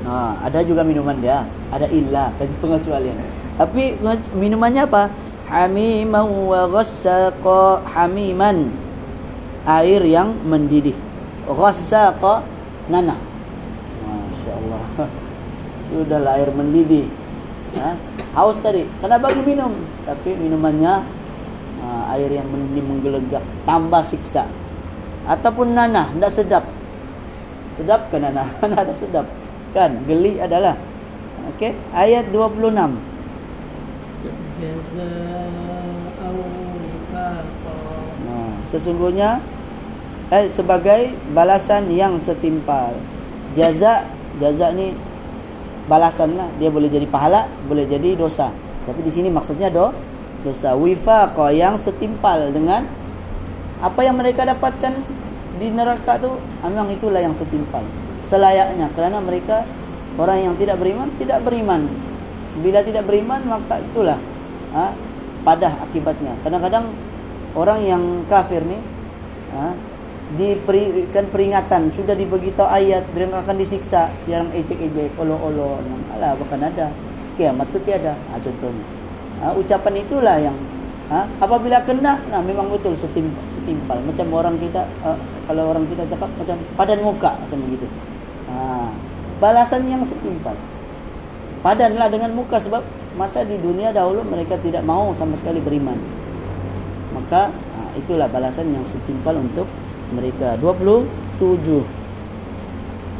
Ha, 0.06 0.18
ada 0.48 0.58
juga 0.66 0.82
minuman 0.82 1.18
dia. 1.22 1.46
Ada 1.70 1.86
illa, 1.90 2.32
kasi 2.40 2.50
pengecualian. 2.58 3.16
Tapi 3.60 4.00
minumannya 4.34 4.82
apa? 4.88 5.12
Hamiman 5.50 6.26
wa 6.48 6.62
ghassaqa. 6.72 7.84
Hamiman. 7.94 8.70
Air 9.62 10.02
yang 10.06 10.34
mendidih. 10.42 10.94
Ghassaqa 11.46 12.42
nanah. 12.90 13.18
Masya-Allah. 14.02 14.82
Sudahlah 15.90 16.32
air 16.38 16.50
mendidih. 16.50 17.06
Ha? 17.78 17.94
Haus 18.36 18.58
tadi. 18.60 18.84
Kena 19.00 19.16
bagi 19.16 19.42
minum, 19.44 19.72
tapi 20.04 20.34
minumannya 20.34 21.22
ha, 21.82 22.14
air 22.14 22.30
yang 22.30 22.46
menggelegak 22.50 23.42
tambah 23.66 24.02
siksa 24.06 24.46
ataupun 25.26 25.74
nanah 25.74 26.10
tidak 26.14 26.32
sedap 26.34 26.64
sedap 27.78 28.10
ke 28.10 28.16
nanah 28.18 28.48
ada 28.82 28.94
sedap 28.94 29.26
kan 29.74 30.02
geli 30.06 30.38
adalah 30.38 30.78
okey 31.54 31.74
ayat 31.94 32.26
26 32.30 32.74
nah, 32.74 32.90
sesungguhnya 38.72 39.44
eh, 40.32 40.48
sebagai 40.48 41.12
balasan 41.36 41.92
yang 41.92 42.16
setimpal. 42.16 42.96
Jaza 43.52 44.08
jaza 44.40 44.72
ni 44.72 44.96
balasan 45.86 46.32
lah. 46.40 46.48
Dia 46.56 46.72
boleh 46.72 46.88
jadi 46.88 47.04
pahala 47.04 47.46
boleh 47.68 47.84
jadi 47.84 48.16
dosa. 48.16 48.48
Tapi 48.88 49.04
di 49.04 49.12
sini 49.12 49.28
maksudnya 49.28 49.68
do 49.68 49.92
dosa. 50.40 50.72
Wifaqa 50.72 51.52
yang 51.52 51.76
setimpal 51.76 52.48
dengan 52.48 52.88
apa 53.84 54.00
yang 54.00 54.16
mereka 54.16 54.48
dapatkan 54.48 54.94
di 55.60 55.68
neraka 55.68 56.16
tu 56.16 56.32
memang 56.64 56.88
itulah 56.88 57.20
yang 57.20 57.36
setimpal. 57.36 57.84
Selayaknya. 58.24 58.88
Kerana 58.96 59.20
mereka 59.20 59.68
orang 60.16 60.48
yang 60.48 60.54
tidak 60.56 60.80
beriman 60.80 61.12
tidak 61.20 61.44
beriman. 61.44 61.92
Bila 62.64 62.80
tidak 62.80 63.04
beriman 63.04 63.40
maka 63.44 63.84
itulah 63.84 64.16
ha, 64.72 64.96
padah 65.44 65.84
akibatnya. 65.84 66.32
Kadang-kadang 66.40 67.11
orang 67.52 67.80
yang 67.84 68.02
kafir 68.28 68.64
ni 68.64 68.80
ha, 69.52 69.76
diberikan 70.32 71.28
peringatan 71.28 71.92
sudah 71.92 72.16
diberitahu 72.16 72.64
ayat 72.64 73.04
dia 73.12 73.28
akan 73.28 73.56
disiksa 73.60 74.08
yang 74.24 74.48
ejek-ejek 74.56 75.12
olo-olo 75.20 75.80
alah 76.16 76.32
bahkan 76.36 76.60
ada. 76.64 76.88
Kiamat 77.36 77.64
tu 77.72 77.80
tiada. 77.84 78.12
Ha, 78.32 78.36
contohnya. 78.40 78.84
Ha, 79.40 79.44
ucapan 79.56 79.94
itulah 80.04 80.36
yang 80.40 80.56
ha, 81.12 81.28
apabila 81.40 81.80
kena 81.84 82.20
nah 82.32 82.40
memang 82.40 82.72
betul 82.72 82.96
setimpal, 82.96 83.44
setimpal. 83.52 83.98
macam 84.00 84.26
orang 84.32 84.56
kita 84.60 84.84
uh, 85.04 85.18
kalau 85.48 85.72
orang 85.72 85.84
kita 85.88 86.04
cakap 86.12 86.28
macam 86.36 86.56
padan 86.76 87.00
muka 87.04 87.30
macam 87.36 87.58
begitu. 87.68 87.86
Ha, 88.48 88.88
balasan 89.40 89.84
yang 89.88 90.04
setimpal. 90.04 90.56
Padanlah 91.62 92.10
dengan 92.10 92.34
muka 92.34 92.58
sebab 92.58 92.82
masa 93.14 93.46
di 93.46 93.54
dunia 93.54 93.94
dahulu 93.94 94.26
mereka 94.26 94.58
tidak 94.58 94.82
mau 94.82 95.14
sama 95.14 95.38
sekali 95.38 95.62
beriman 95.62 96.21
maka 97.32 97.48
ha, 97.48 97.88
itulah 97.96 98.28
balasan 98.28 98.76
yang 98.76 98.84
setimpal 98.84 99.32
untuk 99.32 99.64
mereka 100.12 100.52
27 100.60 101.80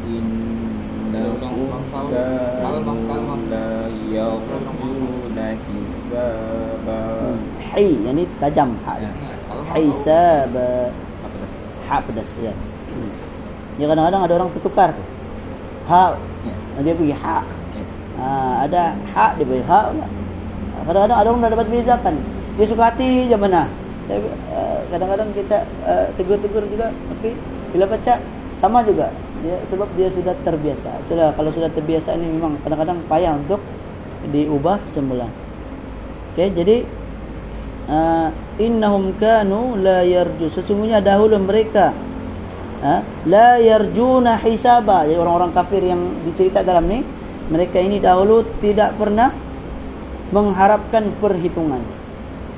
innahum 0.05 1.73
la 3.49 3.89
yarjuna 4.13 5.57
hisaba 5.65 7.01
hi 7.73 7.97
yani 8.05 8.29
tajam 8.37 8.77
ha 8.85 9.01
hisab 9.81 10.53
ha 11.89 11.97
pedas 12.05 12.29
ya 12.37 12.53
Ya 13.81 13.89
kadang-kadang 13.89 14.21
ada 14.29 14.33
orang 14.37 14.53
tertukar 14.53 14.93
tu. 14.93 15.01
Ha 15.89 16.13
Ya. 16.45 16.53
dia 16.85 16.93
pergi 16.93 17.09
ha. 17.17 17.41
Ya. 17.41 17.83
Ha, 18.21 18.25
ada 18.69 18.93
ha 19.17 19.33
dia 19.33 19.45
pergi 19.49 19.65
ha 19.65 19.79
pula. 19.89 20.05
Kadang-kadang 20.85 21.17
ada 21.17 21.27
orang 21.33 21.41
dah 21.41 21.51
dapat 21.57 21.67
bezakan. 21.73 22.21
Dia 22.53 22.69
suka 22.69 22.93
hati 22.93 23.25
je 23.25 23.33
mana. 23.33 23.65
Uh, 24.09 24.79
Kadang-kadang 24.91 25.31
kita 25.31 25.63
uh, 25.87 26.05
tegur-tegur 26.19 26.67
juga 26.69 26.91
tapi 26.91 27.33
bila 27.71 27.85
baca 27.89 28.13
sama 28.59 28.83
juga. 28.85 29.09
Dia 29.43 29.59
sebab 29.67 29.87
dia 29.97 30.07
sudah 30.11 30.35
terbiasa. 30.43 30.89
Itulah 31.07 31.35
kalau 31.35 31.51
sudah 31.51 31.71
terbiasa 31.71 32.15
ini 32.15 32.29
memang 32.29 32.59
kadang-kadang 32.63 32.99
payah 33.07 33.35
untuk 33.35 33.59
diubah 34.29 34.79
semula. 34.91 35.27
Okey, 36.33 36.49
jadi 36.55 36.77
uh, 37.89 38.29
innahum 38.59 39.15
kanu 39.17 39.79
la 39.79 40.05
yarju 40.05 40.47
sesungguhnya 40.51 41.01
dahulu 41.03 41.39
mereka 41.41 41.91
ha, 42.83 43.01
la 43.25 43.57
yarjuna 43.57 44.37
hisaba 44.39 45.07
jadi 45.07 45.17
orang-orang 45.17 45.51
kafir 45.55 45.81
yang 45.81 46.01
dicerita 46.27 46.61
dalam 46.61 46.85
ni 46.85 47.01
mereka 47.49 47.79
ini 47.79 47.99
dahulu 47.99 48.45
tidak 48.63 48.95
pernah 48.95 49.33
mengharapkan 50.31 51.11
perhitungan 51.19 51.81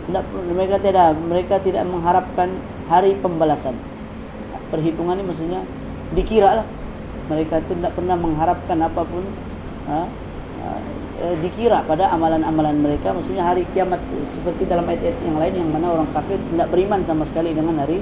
tidak 0.06 0.24
mereka 0.30 0.78
tidak 0.78 1.08
mereka 1.18 1.56
tidak 1.62 1.84
mengharapkan 1.90 2.50
hari 2.86 3.18
pembalasan. 3.18 3.74
Perhitungan 4.70 5.18
ini 5.18 5.26
maksudnya 5.26 5.62
dikira 6.14 6.62
lah 6.62 6.68
mereka 7.26 7.58
itu 7.58 7.74
tidak 7.74 7.94
pernah 7.98 8.14
mengharapkan 8.14 8.78
apa 8.86 9.02
pun 9.02 9.24
ha, 9.90 10.06
ha, 10.62 10.68
eh, 11.26 11.36
dikira 11.42 11.82
pada 11.90 12.14
amalan-amalan 12.14 12.78
mereka 12.78 13.18
maksudnya 13.18 13.42
hari 13.42 13.66
kiamat 13.74 13.98
tu. 14.06 14.18
seperti 14.30 14.70
dalam 14.70 14.86
ayat-ayat 14.86 15.18
yang 15.26 15.38
lain 15.42 15.54
yang 15.58 15.70
mana 15.74 15.88
orang 15.90 16.10
kafir 16.14 16.38
tidak 16.38 16.68
beriman 16.70 17.02
sama 17.10 17.24
sekali 17.26 17.58
dengan 17.58 17.82
hari 17.82 17.98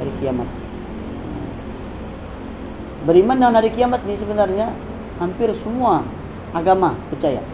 hari 0.00 0.12
kiamat. 0.20 0.48
Beriman 3.04 3.36
dengan 3.36 3.54
hari 3.60 3.68
kiamat 3.68 4.00
ni 4.08 4.16
sebenarnya 4.16 4.72
hampir 5.20 5.52
semua 5.60 6.08
agama 6.56 6.96
percaya. 7.12 7.44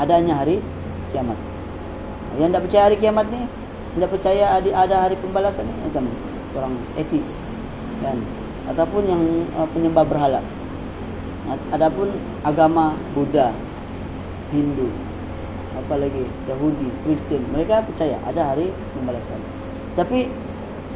Adanya 0.00 0.40
hari 0.40 0.64
kiamat 1.12 1.36
yang 2.38 2.54
tidak 2.54 2.70
percaya 2.70 2.82
hari 2.86 2.96
kiamat 3.02 3.26
ni 3.34 3.42
tidak 3.98 4.10
percaya 4.14 4.44
ada 4.54 4.70
ada 4.70 4.96
hari 5.02 5.16
pembalasan 5.18 5.66
ni 5.66 5.74
macam 5.82 6.04
orang 6.54 6.74
etis 6.94 7.28
kan? 8.00 8.18
Ataupun 8.70 9.02
yang 9.08 9.22
uh, 9.58 9.66
penyembah 9.72 10.04
berhala. 10.06 10.40
Adapun 11.72 12.12
agama 12.44 12.92
Buddha 13.16 13.56
Hindu 14.52 14.92
apalagi 15.78 16.26
Yahudi 16.50 16.88
Kristian 17.06 17.42
mereka 17.48 17.80
percaya 17.86 18.20
ada 18.28 18.52
hari 18.52 18.68
pembalasan. 18.92 19.40
Tapi 19.96 20.28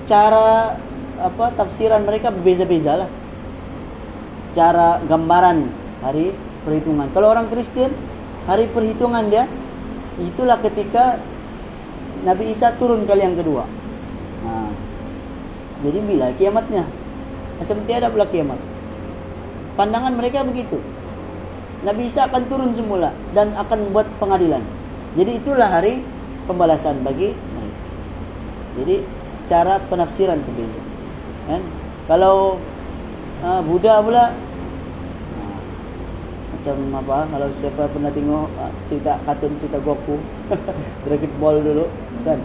cara 0.04 0.76
apa 1.22 1.46
tafsiran 1.56 2.02
mereka 2.04 2.28
berbeza-beza 2.28 3.06
lah. 3.06 3.10
Cara 4.52 5.00
gambaran 5.08 5.70
hari 6.04 6.36
perhitungan. 6.66 7.08
Kalau 7.16 7.32
orang 7.32 7.48
Kristian 7.48 7.94
hari 8.44 8.68
perhitungan 8.68 9.32
dia 9.32 9.48
itulah 10.20 10.60
ketika 10.60 11.16
Nabi 12.22 12.54
Isa 12.54 12.74
turun 12.78 13.04
kali 13.04 13.22
yang 13.26 13.34
kedua 13.34 13.66
ha. 14.46 14.70
jadi 15.82 15.98
bila 16.02 16.26
kiamatnya 16.38 16.86
macam 17.58 17.76
tiada 17.86 18.08
pula 18.10 18.26
kiamat 18.30 18.58
pandangan 19.78 20.14
mereka 20.14 20.46
begitu 20.46 20.78
Nabi 21.82 22.06
Isa 22.06 22.30
akan 22.30 22.46
turun 22.46 22.70
semula 22.78 23.10
dan 23.34 23.58
akan 23.58 23.90
membuat 23.90 24.06
pengadilan. 24.22 24.62
Jadi 25.18 25.42
itulah 25.42 25.66
hari 25.66 25.98
pembalasan 26.46 27.02
bagi 27.02 27.34
mereka. 27.34 27.80
Jadi 28.78 28.96
cara 29.50 29.82
penafsiran 29.90 30.38
berbeza. 30.46 30.78
Kan? 31.50 31.62
Kalau 32.06 32.62
uh, 33.42 33.60
Buddha 33.66 33.98
pula 33.98 34.30
uh, 34.30 35.58
macam 36.54 36.76
apa? 37.02 37.18
Kalau 37.34 37.48
siapa 37.50 37.82
pernah 37.90 38.14
tengok 38.14 38.46
uh, 38.62 38.72
cerita 38.86 39.18
kartun 39.26 39.52
cerita 39.58 39.82
Goku, 39.82 40.22
Dragon 41.04 41.32
Ball 41.42 41.66
dulu 41.66 41.90
kan? 42.24 42.38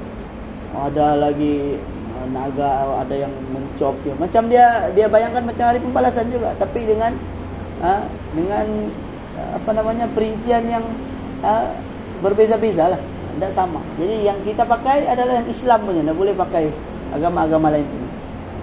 Ada 0.78 1.18
lagi 1.18 1.82
naga, 2.28 3.02
ada 3.02 3.16
yang 3.16 3.32
mencop 3.56 3.96
dia. 4.04 4.14
Macam 4.20 4.52
dia 4.52 4.92
dia 4.92 5.08
bayangkan 5.08 5.48
macam 5.48 5.64
hari 5.70 5.80
pembalasan 5.80 6.28
juga, 6.28 6.54
tapi 6.60 6.84
dengan 6.84 7.16
uh, 7.82 8.04
dengan 8.34 8.68
apa 9.38 9.70
namanya 9.72 10.06
perincian 10.12 10.66
yang 10.66 10.86
uh, 11.46 11.70
berbeza-beza 12.22 12.98
lah 12.98 13.02
tidak 13.38 13.54
sama 13.54 13.82
jadi 14.02 14.34
yang 14.34 14.38
kita 14.42 14.66
pakai 14.66 15.06
adalah 15.06 15.38
yang 15.38 15.48
Islam 15.48 15.86
punya 15.86 16.02
tidak 16.02 16.18
boleh 16.18 16.34
pakai 16.34 16.74
agama-agama 17.14 17.70
lain 17.70 17.86
punya 17.86 18.10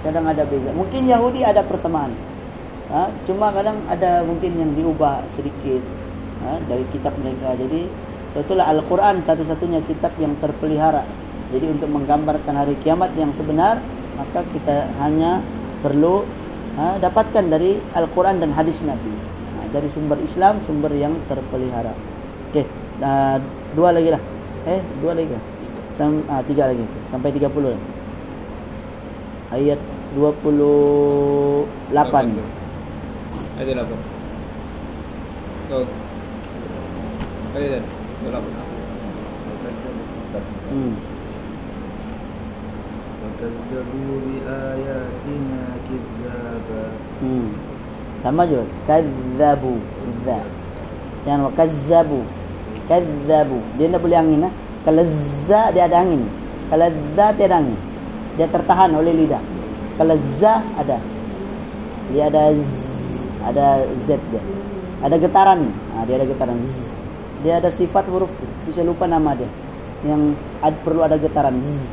kadang 0.03 0.27
ada 0.27 0.42
beza 0.42 0.70
mungkin 0.74 1.07
Yahudi 1.07 1.46
ada 1.46 1.62
persamaan 1.62 2.11
ha? 2.90 3.07
cuma 3.22 3.55
kadang 3.55 3.79
ada 3.87 4.27
mungkin 4.27 4.50
yang 4.59 4.74
diubah 4.74 5.22
sedikit 5.31 5.79
ha? 6.42 6.59
dari 6.66 6.83
kitab 6.90 7.14
mereka 7.22 7.55
jadi 7.55 7.87
sebetulnya 8.35 8.66
Al-Quran 8.66 9.23
satu-satunya 9.23 9.81
kitab 9.87 10.12
yang 10.18 10.35
terpelihara 10.42 11.07
jadi 11.55 11.70
untuk 11.70 11.88
menggambarkan 11.88 12.55
hari 12.59 12.75
kiamat 12.83 13.14
yang 13.14 13.31
sebenar 13.31 13.79
maka 14.18 14.42
kita 14.51 14.90
hanya 14.99 15.38
perlu 15.81 16.27
ha, 16.75 16.99
dapatkan 16.99 17.47
dari 17.47 17.79
Al-Quran 17.94 18.42
dan 18.42 18.51
hadis 18.51 18.83
Nabi 18.83 19.35
dari 19.75 19.90
sumber 19.90 20.23
Islam 20.23 20.62
sumber 20.62 20.94
yang 20.94 21.18
terpelihara. 21.27 21.90
Okey, 22.55 22.62
uh, 23.03 23.42
dua 23.75 23.90
lagi 23.90 24.14
lah. 24.14 24.23
Eh, 24.70 24.79
dua 25.03 25.18
lagi. 25.18 25.35
Sam, 25.99 26.23
ah, 26.31 26.38
tiga 26.47 26.70
lagi. 26.70 26.87
Sampai 27.11 27.35
30 27.35 27.75
lah. 27.75 27.83
Ayat 29.51 29.83
28. 30.14 31.66
Ayat 33.59 33.75
8. 33.79 33.99
Oh. 35.70 35.87
Ayat 37.55 37.83
28. 37.83 37.93
Hmm. 40.69 40.93
وكذبوا 43.19 44.15
بآياتنا 44.25 45.62
كذابا 45.88 46.84
Hmm. 47.19 47.47
Sama 48.23 48.43
juga. 48.47 48.67
Kadzabu. 48.88 49.79
Dza. 50.23 50.39
Jangan 51.23 51.39
wa 51.47 51.51
kazzabu. 51.55 52.19
Kadzabu. 52.88 53.60
Dia 53.75 53.88
tak 53.91 53.99
boleh 54.03 54.17
angin. 54.19 54.47
Ha? 54.47 54.49
Kalau 54.88 55.03
za 55.47 55.71
dia 55.75 55.88
ada 55.88 55.99
angin. 55.99 56.23
Kalau 56.69 56.88
za 57.15 57.27
tiada 57.36 57.55
angin. 57.60 57.79
Dia 58.39 58.47
tertahan 58.47 58.91
oleh 58.95 59.12
lidah. 59.12 59.43
Kalau 59.99 60.15
za 60.15 60.63
ada. 60.79 60.99
Dia 62.13 62.32
ada 62.32 62.55
z, 62.55 63.27
ada 63.43 63.84
z 63.99 64.15
dia. 64.32 64.43
Ada 65.03 65.15
getaran. 65.19 65.62
Ha, 65.95 66.08
dia 66.08 66.15
ada 66.19 66.25
getaran 66.25 66.58
z. 66.63 66.88
Dia 67.44 67.61
ada 67.61 67.68
sifat 67.68 68.09
huruf 68.09 68.33
tu. 68.35 68.46
Bisa 68.64 68.80
lupa 68.80 69.04
nama 69.04 69.37
dia. 69.37 69.48
Yang 70.02 70.35
ad, 70.64 70.74
perlu 70.80 71.04
ada 71.04 71.20
getaran 71.20 71.61
z. 71.61 71.92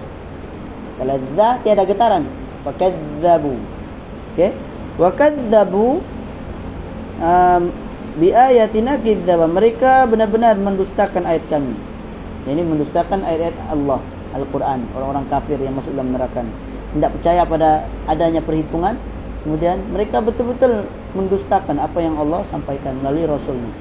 Kalau 0.96 1.20
za 1.36 1.60
tiada 1.62 1.84
getaran. 1.84 2.24
Fakadzabu. 2.64 3.60
Okey. 4.34 4.56
Wa 4.96 5.12
kadzabu 5.12 6.00
um, 7.22 7.64
bi 8.18 8.34
ayatina 8.36 9.00
kidzaba 9.00 9.48
mereka 9.48 10.04
benar-benar 10.10 10.58
mendustakan 10.60 11.24
ayat 11.24 11.46
kami 11.48 11.78
ini 12.50 12.60
mendustakan 12.66 13.24
ayat-ayat 13.24 13.56
Allah 13.72 14.02
Al-Quran 14.36 14.84
orang-orang 14.98 15.26
kafir 15.32 15.56
yang 15.62 15.78
masuk 15.78 15.96
dalam 15.96 16.12
neraka 16.12 16.44
tidak 16.92 17.12
percaya 17.16 17.42
pada 17.48 17.70
adanya 18.10 18.42
perhitungan 18.44 19.00
kemudian 19.48 19.80
mereka 19.96 20.20
betul-betul 20.20 20.84
mendustakan 21.16 21.80
apa 21.80 22.00
yang 22.04 22.20
Allah 22.20 22.44
sampaikan 22.52 23.00
melalui 23.00 23.30
Rasulnya 23.30 23.72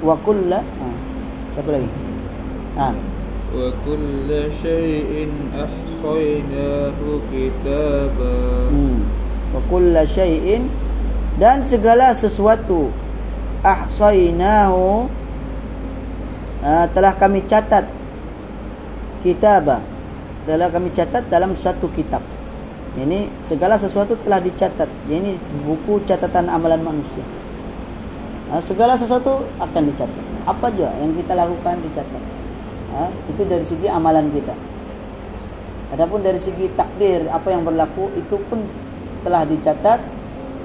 wa 0.00 0.16
kulla 0.24 0.60
ha. 0.64 0.88
siapa 1.52 1.70
lagi? 1.76 1.90
Ha. 2.76 2.88
Wa 3.50 3.68
kulla 3.84 4.40
shay'in 4.62 5.30
ahsaynahu 5.52 7.20
kitaba. 7.28 8.34
Hmm. 8.72 8.98
wa 9.52 9.60
kulla 9.68 10.02
shay'in 10.08 10.70
dan 11.36 11.60
segala 11.60 12.16
sesuatu 12.16 12.88
ahsaynahu 13.60 15.08
ha, 16.64 16.88
telah 16.92 17.12
kami 17.16 17.44
catat 17.44 17.84
kitaba. 19.20 19.84
Telah 20.48 20.72
kami 20.72 20.88
catat 20.96 21.28
dalam 21.28 21.52
satu 21.52 21.92
kitab. 21.92 22.24
Ini 22.96 23.30
segala 23.44 23.78
sesuatu 23.78 24.18
telah 24.24 24.42
dicatat. 24.42 24.88
Ini 25.06 25.38
buku 25.62 26.02
catatan 26.08 26.50
amalan 26.50 26.82
manusia 26.82 27.22
uh, 28.50 28.62
segala 28.62 28.98
sesuatu 28.98 29.46
akan 29.62 29.82
dicatat. 29.90 30.24
Apa 30.44 30.68
juga 30.74 30.90
yang 30.98 31.14
kita 31.14 31.32
lakukan 31.38 31.78
dicatat. 31.86 32.22
Uh, 32.90 33.10
itu 33.30 33.42
dari 33.46 33.64
segi 33.64 33.86
amalan 33.86 34.28
kita. 34.34 34.54
Adapun 35.94 36.22
dari 36.22 36.38
segi 36.38 36.70
takdir 36.74 37.26
apa 37.30 37.50
yang 37.50 37.66
berlaku 37.66 38.10
itu 38.14 38.38
pun 38.46 38.62
telah 39.26 39.42
dicatat 39.46 39.98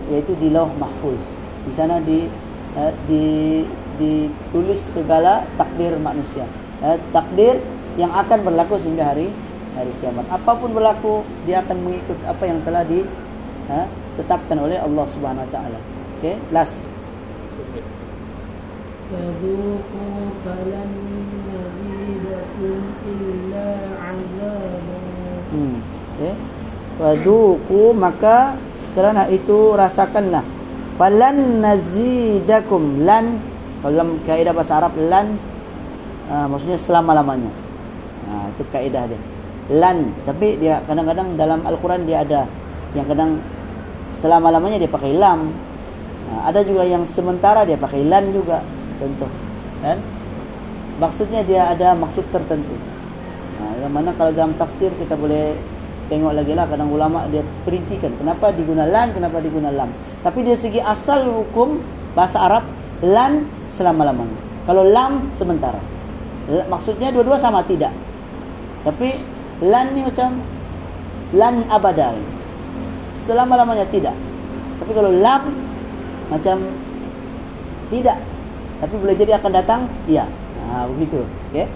yaitu 0.10 0.38
di 0.38 0.54
lauh 0.54 0.70
mahfuz. 0.78 1.22
Di 1.66 1.74
sana 1.74 1.98
di 2.02 2.30
uh, 2.78 2.94
di 3.10 3.26
ditulis 3.96 4.82
segala 4.92 5.48
takdir 5.56 5.96
manusia. 5.96 6.44
Takdir 7.16 7.64
yang 7.96 8.12
akan 8.12 8.44
berlaku 8.44 8.76
sehingga 8.76 9.16
hari 9.16 9.32
hari 9.74 9.96
kiamat. 10.04 10.28
Apapun 10.28 10.76
berlaku 10.76 11.24
dia 11.48 11.64
akan 11.64 11.80
mengikut 11.80 12.20
apa 12.28 12.44
yang 12.44 12.60
telah 12.68 12.84
di 12.84 13.08
ditetapkan 13.66 14.58
oleh 14.60 14.80
Allah 14.80 15.06
Subhanahu 15.12 15.44
Wa 15.48 15.52
Taala. 15.52 15.80
Okey, 16.20 16.36
last. 16.52 16.95
فذوقوا 19.15 20.19
فلن 20.45 20.91
نزيدكم 21.51 22.79
إلا 23.11 23.69
عذابا 23.99 25.01
Hmm. 25.51 25.83
Okey. 26.15 26.35
Fadhuqu 26.95 27.91
maka 27.91 28.55
kerana 28.95 29.27
itu 29.27 29.75
rasakanlah. 29.75 30.47
Falan 30.95 31.59
nazidakum 31.59 33.03
lan 33.03 33.43
dalam 33.83 34.23
kaidah 34.23 34.55
bahasa 34.55 34.79
Arab 34.79 34.95
lan 34.95 35.35
uh, 36.31 36.47
maksudnya 36.47 36.79
selama-lamanya. 36.79 37.51
Ha, 38.31 38.53
itu 38.55 38.63
kaidah 38.71 39.11
dia. 39.11 39.21
Lan 39.75 40.15
tapi 40.23 40.55
dia 40.61 40.79
kadang-kadang 40.87 41.35
dalam 41.35 41.67
al-Quran 41.67 42.07
dia 42.07 42.23
ada 42.23 42.47
yang 42.95 43.11
kadang 43.11 43.43
selama-lamanya 44.15 44.87
dia 44.87 44.91
pakai 44.93 45.19
lam. 45.19 45.51
Ha, 46.31 46.53
ada 46.55 46.63
juga 46.63 46.87
yang 46.87 47.03
sementara 47.11 47.67
dia 47.67 47.75
pakai 47.75 48.07
lan 48.07 48.31
juga 48.31 48.63
contoh. 49.00 49.30
Kan? 49.84 49.98
Maksudnya 50.96 51.42
dia 51.44 51.76
ada 51.76 51.92
maksud 51.92 52.24
tertentu. 52.32 52.76
Ha, 53.60 53.84
yang 53.84 53.92
mana 53.92 54.16
kalau 54.16 54.32
dalam 54.32 54.56
tafsir 54.56 54.92
kita 54.96 55.16
boleh 55.16 55.56
tengok 56.08 56.38
lagi 56.38 56.54
lah 56.54 56.70
kadang 56.70 56.94
ulama 56.94 57.26
dia 57.34 57.42
perincikan 57.66 58.14
kenapa 58.14 58.54
diguna 58.54 58.86
lan 58.88 59.12
kenapa 59.12 59.44
diguna 59.44 59.74
lam. 59.74 59.92
Tapi 60.24 60.40
dari 60.46 60.56
segi 60.56 60.80
asal 60.80 61.28
hukum 61.28 61.84
bahasa 62.16 62.40
Arab 62.40 62.64
lan 63.04 63.44
selama-lamanya. 63.68 64.40
Kalau 64.66 64.88
lam 64.88 65.30
sementara. 65.36 65.80
Maksudnya 66.46 67.10
dua-dua 67.10 67.42
sama 67.42 67.66
tidak. 67.66 67.92
Tapi 68.86 69.18
lan 69.66 69.98
ni 69.98 70.06
macam 70.06 70.40
lan 71.34 71.66
abadal 71.68 72.16
selama-lamanya 73.26 73.90
tidak. 73.90 74.14
Tapi 74.80 74.92
kalau 74.94 75.12
lam 75.12 75.50
macam 76.30 76.58
tidak 77.90 78.18
tapi 78.80 78.96
boleh 79.00 79.16
jadi 79.16 79.40
akan 79.40 79.52
datang? 79.52 79.82
Iya 80.06 80.28
ha, 80.66 80.86
begitu. 80.90 81.24
Okey. 81.52 81.68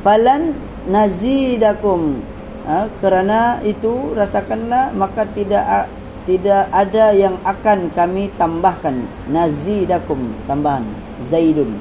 Falan 0.00 0.54
nazidakum. 0.88 2.22
Ha, 2.68 2.84
kerana 3.00 3.64
itu 3.64 4.12
rasakanlah 4.12 4.92
maka 4.92 5.24
tidak 5.32 5.88
tidak 6.28 6.68
ada 6.68 7.16
yang 7.16 7.40
akan 7.44 7.88
kami 7.92 8.28
tambahkan. 8.36 9.04
Nazidakum 9.28 10.36
tambahan. 10.44 10.84
Zaidun. 11.24 11.76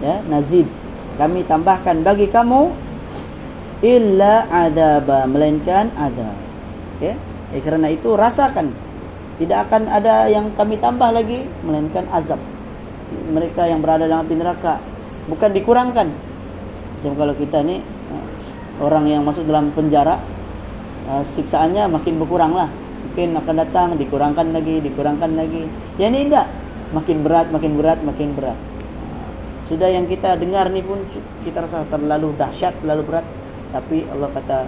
Ya 0.00 0.22
nazid. 0.30 0.68
Kami 1.18 1.42
tambahkan 1.42 2.06
bagi 2.06 2.30
kamu 2.30 2.70
illa 3.82 4.46
adaba 4.50 5.26
melainkan 5.26 5.90
ada 5.98 6.34
okey. 6.98 7.14
Eh, 7.48 7.60
kerana 7.64 7.88
itu 7.88 8.12
rasakan. 8.14 8.70
Tidak 9.38 9.54
akan 9.54 9.86
ada 9.86 10.26
yang 10.26 10.50
kami 10.58 10.82
tambah 10.82 11.14
lagi 11.14 11.46
melainkan 11.62 12.10
azab 12.10 12.42
mereka 13.32 13.68
yang 13.68 13.80
berada 13.80 14.04
dalam 14.04 14.24
api 14.24 14.34
neraka. 14.36 14.80
Bukan 15.28 15.50
dikurangkan. 15.52 16.08
Macam 16.98 17.12
kalau 17.14 17.34
kita 17.36 17.62
ni 17.62 17.84
orang 18.82 19.04
yang 19.06 19.22
masuk 19.22 19.46
dalam 19.46 19.70
penjara 19.74 20.18
uh, 21.06 21.22
siksaannya 21.22 21.86
makin 21.90 22.18
berkurang 22.18 22.54
lah 22.54 22.70
mungkin 22.98 23.34
akan 23.34 23.54
datang 23.58 23.88
dikurangkan 23.98 24.54
lagi 24.54 24.82
dikurangkan 24.82 25.30
lagi. 25.34 25.66
Yang 26.00 26.10
ini 26.14 26.20
tidak 26.30 26.46
makin 26.94 27.16
berat 27.26 27.46
makin 27.50 27.72
berat 27.76 27.98
makin 28.02 28.28
berat. 28.34 28.58
Sudah 29.68 29.92
yang 29.92 30.08
kita 30.08 30.38
dengar 30.40 30.72
ni 30.72 30.80
pun 30.80 31.04
kita 31.44 31.66
rasa 31.66 31.84
terlalu 31.92 32.32
dahsyat 32.38 32.78
terlalu 32.80 33.02
berat. 33.04 33.26
Tapi 33.68 34.06
Allah 34.08 34.30
kata 34.32 34.58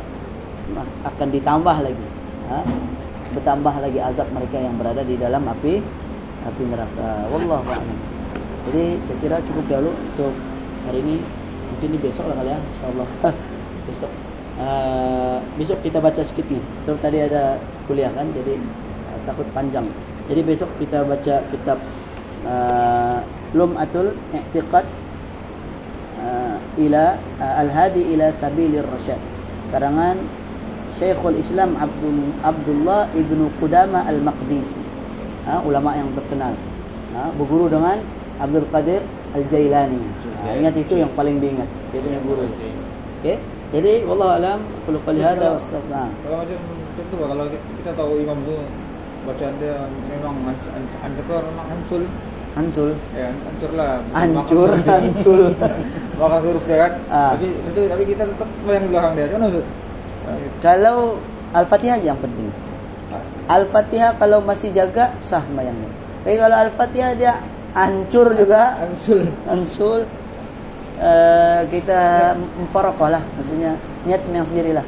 akan 1.08 1.28
ditambah 1.32 1.76
lagi. 1.82 2.06
Ha? 2.50 2.60
bertambah 3.30 3.74
lagi 3.78 3.98
azab 4.02 4.26
mereka 4.34 4.58
yang 4.58 4.74
berada 4.74 5.06
di 5.06 5.14
dalam 5.14 5.46
api 5.46 5.78
api 6.50 6.62
neraka. 6.66 7.30
Wallahu 7.30 7.62
a'lam 7.70 8.09
jadi 8.68 8.84
saya 9.08 9.16
kira 9.24 9.36
cukup 9.48 9.64
dulu 9.72 9.90
untuk 9.96 10.32
hari 10.84 11.00
ini. 11.00 11.16
Mungkin 11.70 11.88
di 11.96 11.98
besok 12.02 12.28
lah 12.28 12.36
kali 12.44 12.50
ya 12.52 12.58
insyaallah. 12.60 13.08
Besok. 13.88 14.12
Uh, 14.60 15.40
besok 15.56 15.80
kita 15.80 15.96
baca 15.96 16.20
sikit 16.20 16.44
ni. 16.52 16.60
So 16.84 16.92
tadi 17.00 17.24
ada 17.24 17.56
kuliah 17.88 18.12
kan 18.12 18.28
jadi 18.36 18.60
uh, 19.08 19.18
takut 19.24 19.48
panjang. 19.56 19.88
Jadi 20.28 20.40
besok 20.44 20.68
kita 20.76 21.00
baca 21.00 21.40
kitab 21.48 21.80
uh, 22.44 23.24
Lum'atul 23.56 24.12
I'tiqad 24.36 24.84
uh, 26.20 26.60
ila 26.76 27.16
uh, 27.40 27.54
Al-Hadi 27.64 28.12
ila 28.12 28.28
Sabilir 28.36 28.84
Rasyad. 28.84 29.18
Karangan 29.72 30.20
Syekhul 31.00 31.40
Islam 31.40 31.80
Abdul 31.80 32.36
Abdullah 32.44 33.08
Ibnu 33.16 33.48
Qudama 33.56 34.04
Al-Maqdisi. 34.04 34.82
Ha, 35.48 35.64
ulama 35.64 35.96
yang 35.96 36.12
terkenal. 36.12 36.52
Ha, 37.16 37.32
berguru 37.32 37.72
dengan 37.72 37.96
Abdul 38.40 38.66
Qadir 38.72 39.02
Al-Jailani 39.36 40.00
ha, 40.40 40.56
ingat 40.56 40.74
itu 40.74 40.94
yang 40.98 41.12
paling 41.12 41.36
diingat 41.38 41.68
dia 41.92 42.00
punya 42.00 42.20
guru 42.24 42.44
okey 43.20 43.36
jadi 43.70 44.02
wallahu 44.02 44.34
alam 44.34 44.58
kalau 44.82 44.98
qali 45.06 45.22
hada 45.22 45.54
wastaghfirullah. 45.54 46.10
Kalau 46.26 46.36
macam 46.42 46.58
tentu 46.98 47.16
kalau 47.22 47.44
kita 47.78 47.90
tahu 47.94 48.12
imam 48.18 48.38
tu 48.42 48.54
bacaan 49.22 49.54
dia 49.62 49.86
memang 50.10 50.34
ancur 51.06 51.42
ansul 51.70 52.02
Hansul. 52.50 52.90
ya 53.14 53.30
ancur 53.46 53.70
lah 53.78 54.02
Hancur 54.10 54.70
Hansul. 54.82 55.42
maka 56.18 56.36
huruf 56.42 56.64
dia 56.66 56.78
kan 56.82 56.92
Ah. 57.06 57.30
tapi 57.38 57.46
itu 57.46 57.80
tapi 57.86 58.02
kita 58.10 58.22
tetap 58.26 58.48
yang 58.66 58.90
belakang 58.90 59.12
dia 59.14 59.26
kan 59.30 59.40
Kalau 60.58 60.96
Al-Fatihah 61.50 61.98
yang 62.02 62.18
penting. 62.18 62.50
Al-Fatihah 63.50 64.14
kalau 64.18 64.38
masih 64.42 64.70
jaga 64.70 65.14
sah 65.18 65.42
sembahyangnya. 65.42 65.90
Tapi 66.22 66.36
kalau 66.38 66.56
Al-Fatihah 66.58 67.12
dia 67.18 67.32
hancur 67.70 68.34
juga 68.34 68.76
ansul 68.82 69.28
Hansul 69.46 70.00
uh, 70.98 71.60
kita 71.68 72.34
mufaraqah 72.58 73.08
lah 73.18 73.22
maksudnya 73.36 73.76
niat 74.04 74.20
sembahyang 74.24 74.48
sendirilah. 74.48 74.86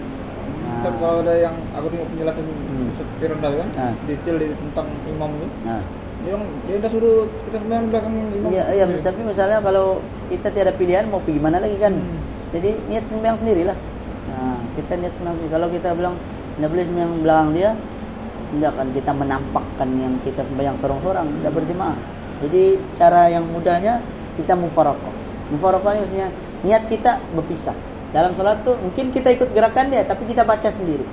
Kan 0.83 0.91
Ha. 0.93 0.99
kalau 0.99 1.23
ada 1.23 1.35
yang 1.39 1.55
aku 1.71 1.87
tengok 1.91 2.09
penjelasan 2.11 2.43
Hmm. 2.43 2.91
Firanda 3.19 3.49
kan 3.55 3.69
Ah. 3.79 3.93
detail 4.05 4.37
di, 4.37 4.47
tentang 4.51 4.87
imam 5.07 5.31
tu 5.39 5.47
Ha. 5.69 5.79
dia 6.23 6.35
dia 6.67 6.77
dah 6.83 6.91
suruh 6.91 7.19
kita 7.47 7.57
sembahyang 7.61 7.87
belakang 7.87 8.13
imam 8.35 8.51
Ya, 8.51 8.65
ya, 8.73 8.85
tapi 8.99 9.21
misalnya 9.23 9.59
kalau 9.63 10.03
kita 10.27 10.49
tiada 10.51 10.73
pilihan 10.75 11.07
mau 11.07 11.23
pergi 11.23 11.39
mana 11.39 11.59
lagi 11.59 11.77
kan. 11.79 11.95
Hmm. 11.95 12.19
Jadi 12.53 12.71
niat 12.91 13.05
sembahyang 13.07 13.39
sendirilah. 13.39 13.79
Nah, 14.29 14.59
kita 14.75 14.93
niat 14.97 15.13
sembahyang 15.15 15.37
sendiri. 15.39 15.53
Kalau 15.53 15.69
kita 15.71 15.89
bilang 15.95 16.15
tidak 16.53 16.69
boleh 16.69 16.85
sembahyang 16.85 17.13
belakang 17.23 17.49
dia, 17.53 17.71
tidak 18.53 18.71
akan 18.71 18.89
kita 18.93 19.11
menampakkan 19.13 19.89
yang 19.97 20.15
kita 20.21 20.43
sembahyang 20.45 20.77
sorang-sorang, 20.77 21.27
tidak 21.41 21.53
berjemaah. 21.57 21.97
Jadi 22.43 22.77
cara 22.99 23.31
yang 23.31 23.47
mudahnya 23.47 24.03
kita 24.35 24.59
mufaraqah. 24.59 25.15
Mufaraqah 25.55 25.91
ini 25.95 26.01
maksudnya 26.03 26.29
niat 26.67 26.83
kita 26.91 27.23
berpisah. 27.39 27.77
Dalam 28.13 28.37
salat 28.37 28.61
tu 28.61 28.77
mungkin 28.77 29.09
kita 29.09 29.33
ikut 29.33 29.57
gerakan 29.57 29.89
dia 29.89 30.05
tapi 30.05 30.29
kita 30.29 30.45
baca 30.45 30.69
sendiri. 30.69 31.07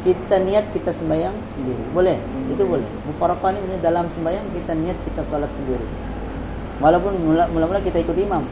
Kita 0.00 0.40
niat 0.40 0.72
kita 0.72 0.90
sembahyang 0.90 1.36
sendiri. 1.52 1.82
Boleh? 1.92 2.16
Itu 2.50 2.64
boleh. 2.64 2.88
Mufaraqah 3.08 3.52
ini 3.56 3.78
dalam 3.80 4.08
sembahyang 4.08 4.48
kita 4.52 4.72
niat 4.74 4.98
kita 5.06 5.22
salat 5.24 5.52
sendiri. 5.56 5.84
Walaupun 6.80 7.12
mula- 7.20 7.48
mula-mula 7.52 7.80
kita 7.84 8.00
ikut 8.00 8.16
imam. 8.16 8.44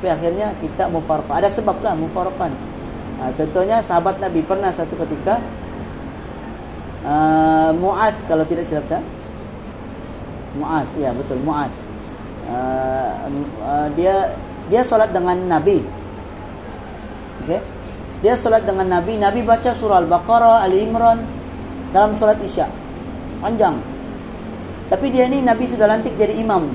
Tapi 0.00 0.08
akhirnya 0.08 0.52
kita 0.60 0.88
mufaraqah. 0.88 1.40
Ada 1.40 1.48
sebab 1.48 1.80
lah 1.80 1.96
mufaraqah 1.96 2.48
ni. 2.48 2.58
Ha, 3.20 3.22
contohnya 3.36 3.84
sahabat 3.84 4.16
Nabi 4.16 4.40
pernah 4.40 4.72
satu 4.72 4.96
ketika 4.96 5.44
uh, 7.04 7.68
Mu'ad 7.76 8.16
kalau 8.24 8.44
tidak 8.48 8.64
silap 8.64 8.88
saya. 8.88 9.04
Mu'az, 10.58 10.94
ya 10.98 11.14
betul 11.14 11.38
Mu'ad. 11.42 11.70
Uh, 12.50 13.30
uh, 13.62 13.88
dia 13.94 14.34
dia 14.66 14.82
solat 14.82 15.14
dengan 15.14 15.38
Nabi. 15.46 15.82
Okey. 17.46 17.60
Dia 18.20 18.36
solat 18.36 18.68
dengan 18.68 18.84
Nabi, 18.84 19.16
Nabi 19.16 19.40
baca 19.40 19.72
surah 19.72 20.04
Al-Baqarah, 20.04 20.60
Ali 20.60 20.84
Imran 20.84 21.24
dalam 21.94 22.12
solat 22.20 22.36
Isya. 22.42 22.68
Panjang. 23.40 23.80
Tapi 24.92 25.06
dia 25.08 25.24
ni 25.30 25.40
Nabi 25.40 25.64
sudah 25.64 25.88
lantik 25.88 26.18
jadi 26.18 26.36
imam 26.36 26.68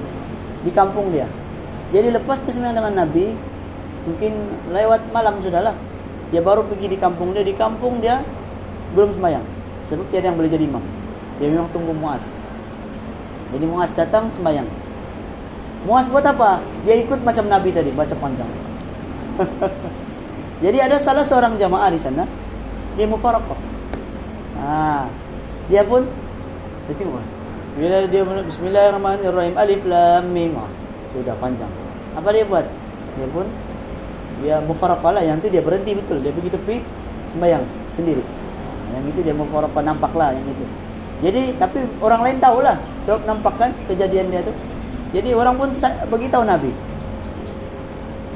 di 0.66 0.72
kampung 0.74 1.14
dia. 1.14 1.30
Jadi 1.94 2.10
lepas 2.10 2.42
sembahyang 2.50 2.76
dengan 2.82 2.94
Nabi, 3.06 3.30
mungkin 4.10 4.34
lewat 4.74 5.14
malam 5.14 5.38
sudahlah. 5.46 5.78
Dia 6.34 6.42
baru 6.42 6.66
pergi 6.66 6.90
di 6.90 6.98
kampung 6.98 7.38
dia, 7.38 7.46
di 7.46 7.54
kampung 7.54 8.02
dia 8.02 8.26
belum 8.98 9.14
sembahyang. 9.14 9.46
Sebab 9.86 10.10
tiada 10.10 10.34
yang 10.34 10.38
boleh 10.42 10.50
jadi 10.50 10.66
imam. 10.66 10.82
Dia 11.38 11.48
memang 11.52 11.70
tunggu 11.70 11.94
Muaz. 11.94 12.26
Jadi 13.54 13.66
Muaz 13.70 13.92
datang 13.94 14.34
sembahyang. 14.34 14.66
Muaz 15.86 16.10
buat 16.10 16.26
apa? 16.26 16.66
Dia 16.82 16.98
ikut 16.98 17.22
macam 17.22 17.46
Nabi 17.46 17.70
tadi, 17.70 17.94
baca 17.94 18.16
panjang. 18.18 18.50
Jadi 20.64 20.78
ada 20.82 20.98
salah 20.98 21.22
seorang 21.22 21.60
jamaah 21.62 21.94
di 21.94 22.00
sana, 22.02 22.26
dia 22.98 23.06
mufaraqah. 23.06 23.60
Ah, 24.58 25.06
dia 25.70 25.86
pun 25.86 26.08
dia 26.90 26.96
tengok. 26.98 27.22
Bila 27.76 28.08
dia 28.08 28.24
Bismillahirrahmanirrahim 28.24 29.54
Alif 29.60 29.84
Lam 29.84 30.32
Mim. 30.32 30.56
Ah, 30.56 30.72
Sudah 31.12 31.36
panjang. 31.38 31.70
Apa 32.16 32.32
dia 32.32 32.48
buat? 32.48 32.64
Dia 33.20 33.28
pun 33.30 33.46
dia 34.40 34.56
mufaraqah 34.64 35.12
lah. 35.12 35.24
Yang 35.28 35.46
tu 35.46 35.48
dia 35.52 35.62
berhenti 35.62 35.92
betul. 35.92 36.24
Dia 36.24 36.32
pergi 36.32 36.50
tepi 36.56 36.76
sembahyang 37.36 37.64
sendiri. 37.94 38.24
Yang 38.96 39.04
itu 39.12 39.20
dia 39.28 39.36
mufaraqah 39.36 39.84
nampaklah 39.84 40.32
yang 40.32 40.48
itu. 40.48 40.66
Jadi 41.20 41.42
tapi 41.60 41.84
orang 42.00 42.22
lain 42.24 42.38
tahulah 42.40 42.80
sebab 43.06 43.22
nampak 43.30 43.54
kan 43.62 43.70
kejadian 43.86 44.34
dia 44.34 44.42
tu. 44.42 44.54
Jadi 45.14 45.32
orang 45.32 45.56
pun 45.56 45.70
beritahu 46.10 46.44
Nabi. 46.44 46.74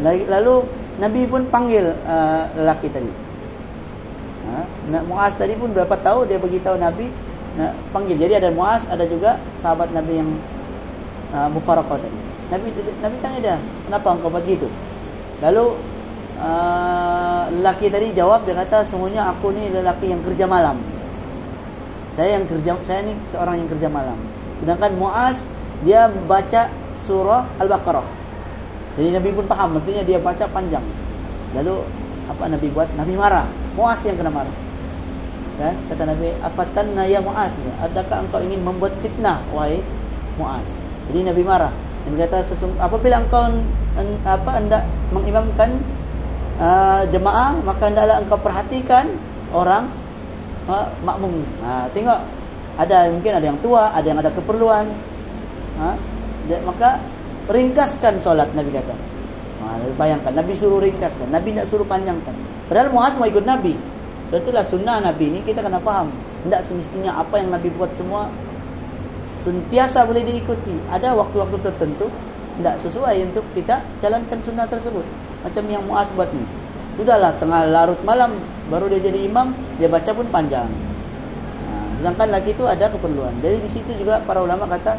Lalu 0.06 0.56
Nabi 1.02 1.22
pun 1.28 1.42
panggil 1.50 1.92
uh, 2.06 2.48
lelaki 2.56 2.88
tadi. 2.88 3.12
Ha? 4.48 4.62
Muaz 5.04 5.36
tadi 5.36 5.58
pun 5.58 5.74
berapa 5.74 5.98
tahu 6.00 6.30
dia 6.30 6.40
beritahu 6.40 6.78
Nabi 6.80 7.10
nak 7.58 7.74
panggil. 7.92 8.16
Jadi 8.16 8.40
ada 8.40 8.50
Muaz, 8.54 8.86
ada 8.88 9.04
juga 9.10 9.42
sahabat 9.60 9.92
Nabi 9.92 10.22
yang 10.22 10.30
uh, 11.34 11.50
mufaraqah 11.52 11.98
tadi. 12.00 12.20
Nabi 12.50 12.68
Nabi 13.02 13.16
tanya 13.22 13.40
dia, 13.42 13.58
"Kenapa 13.90 14.08
engkau 14.16 14.32
begitu?" 14.32 14.68
Lalu 15.44 15.66
uh, 16.40 17.44
lelaki 17.60 17.92
tadi 17.92 18.16
jawab 18.16 18.46
dia 18.48 18.56
kata, 18.58 18.86
"Sungguhnya 18.88 19.28
aku 19.30 19.52
ni 19.52 19.70
lelaki 19.70 20.10
yang 20.14 20.22
kerja 20.24 20.46
malam." 20.48 20.80
Saya 22.14 22.42
yang 22.42 22.46
kerja 22.50 22.76
saya 22.84 23.06
ni 23.06 23.14
seorang 23.24 23.62
yang 23.64 23.70
kerja 23.70 23.88
malam. 23.88 24.18
Sedangkan 24.60 24.92
Muaz 25.00 25.48
dia 25.82 26.12
baca 26.28 26.68
surah 26.94 27.48
Al-Baqarah. 27.60 28.04
Jadi 29.00 29.16
Nabi 29.16 29.30
pun 29.32 29.46
faham 29.48 29.80
artinya 29.80 30.04
dia 30.04 30.20
baca 30.20 30.44
panjang. 30.52 30.84
Lalu 31.56 31.88
apa 32.28 32.44
Nabi 32.52 32.68
buat? 32.70 32.90
Nabi 33.00 33.14
marah. 33.16 33.48
Muaz 33.74 34.04
yang 34.04 34.20
kena 34.20 34.30
marah. 34.30 34.56
Kan? 35.60 35.76
Kata 35.92 36.04
Nabi, 36.08 36.36
"Afatanna 36.40 37.04
ya 37.08 37.20
Muaz? 37.24 37.52
Adakah 37.84 38.28
engkau 38.28 38.40
ingin 38.44 38.60
membuat 38.64 38.96
fitnah 39.00 39.40
wahai 39.56 39.80
Muaz?" 40.36 40.68
Jadi 41.12 41.26
Nabi 41.26 41.42
marah. 41.44 41.72
Nabi 42.08 42.16
kata, 42.28 42.44
"Apabila 42.80 43.24
engkau 43.24 43.44
en, 44.00 44.08
apa 44.24 44.50
hendak 44.56 44.84
mengimamkan 45.12 45.80
uh, 46.60 47.04
jemaah, 47.08 47.56
maka 47.64 47.92
hendaklah 47.92 48.18
engkau 48.24 48.40
perhatikan 48.40 49.16
orang 49.52 49.90
ha, 50.70 50.92
makmum. 51.02 51.42
Ha, 51.66 51.90
tengok 51.92 52.20
ada 52.80 53.12
mungkin 53.12 53.36
ada 53.36 53.46
yang 53.52 53.60
tua, 53.60 53.92
ada 53.92 54.08
yang 54.08 54.20
ada 54.24 54.32
keperluan. 54.32 54.88
Ha, 55.84 56.00
maka 56.64 57.04
ringkaskan 57.52 58.16
solat 58.24 58.48
Nabi 58.56 58.72
kata. 58.72 58.96
Ha, 59.60 59.84
bayangkan 60.00 60.32
Nabi 60.32 60.56
suruh 60.56 60.80
ringkaskan, 60.80 61.28
Nabi 61.28 61.52
tidak 61.52 61.68
suruh 61.68 61.84
panjangkan. 61.84 62.32
Padahal 62.72 62.88
Muaz 62.96 63.20
mau 63.20 63.28
ikut 63.28 63.44
Nabi. 63.44 63.76
So, 64.32 64.40
itulah 64.40 64.64
sunnah 64.64 65.04
Nabi 65.04 65.28
ini 65.28 65.40
kita 65.44 65.60
kena 65.60 65.84
faham. 65.84 66.14
Tidak 66.48 66.62
semestinya 66.64 67.20
apa 67.20 67.44
yang 67.44 67.52
Nabi 67.52 67.68
buat 67.76 67.92
semua 67.92 68.32
sentiasa 69.44 70.08
boleh 70.08 70.24
diikuti. 70.24 70.72
Ada 70.88 71.12
waktu-waktu 71.20 71.60
tertentu 71.60 72.08
tidak 72.60 72.76
sesuai 72.80 73.16
untuk 73.28 73.44
kita 73.52 73.84
jalankan 74.00 74.40
sunnah 74.40 74.68
tersebut. 74.72 75.04
Macam 75.44 75.64
yang 75.68 75.84
Muaz 75.84 76.08
buat 76.16 76.32
ni. 76.32 76.48
Sudahlah 76.96 77.36
tengah 77.40 77.68
larut 77.68 78.00
malam 78.08 78.40
baru 78.68 78.88
dia 78.92 79.12
jadi 79.12 79.28
imam, 79.28 79.52
dia 79.80 79.88
baca 79.88 80.12
pun 80.12 80.28
panjang. 80.32 80.68
Ha, 82.00 82.08
sedangkan 82.08 82.32
lagi 82.32 82.56
itu 82.56 82.64
ada 82.64 82.88
keperluan. 82.88 83.36
Jadi 83.44 83.58
di 83.60 83.70
situ 83.70 83.92
juga 84.00 84.24
para 84.24 84.40
ulama 84.40 84.64
kata 84.72 84.96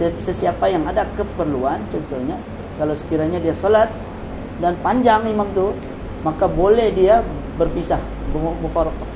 sesiapa 0.00 0.72
yang 0.72 0.88
ada 0.88 1.04
keperluan 1.12 1.84
contohnya 1.92 2.40
kalau 2.80 2.96
sekiranya 2.96 3.36
dia 3.36 3.52
solat 3.52 3.92
dan 4.64 4.72
panjang 4.80 5.28
imam 5.28 5.44
tu 5.52 5.76
maka 6.24 6.48
boleh 6.48 6.88
dia 6.96 7.20
berpisah 7.60 8.00
mufaraqah. 8.32 9.08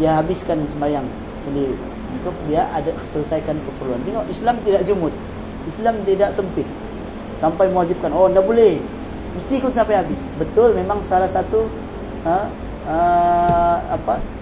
Dia 0.00 0.16
habiskan 0.16 0.64
sembahyang 0.72 1.04
sendiri 1.44 1.76
untuk 2.16 2.32
dia 2.48 2.64
ada 2.72 2.96
selesaikan 3.04 3.60
keperluan. 3.60 4.00
Tengok 4.08 4.24
Islam 4.32 4.56
tidak 4.64 4.82
jumut. 4.88 5.12
Islam 5.68 6.00
tidak 6.08 6.32
sempit. 6.32 6.64
Sampai 7.36 7.68
mewajibkan 7.68 8.08
oh 8.16 8.32
tidak 8.32 8.48
boleh 8.48 8.80
mesti 9.36 9.60
ikut 9.60 9.72
sampai 9.76 10.00
habis. 10.00 10.20
Betul 10.40 10.72
memang 10.72 11.04
salah 11.04 11.28
satu 11.28 11.68
ha, 12.24 12.48
uh, 12.88 13.76
apa? 13.92 14.40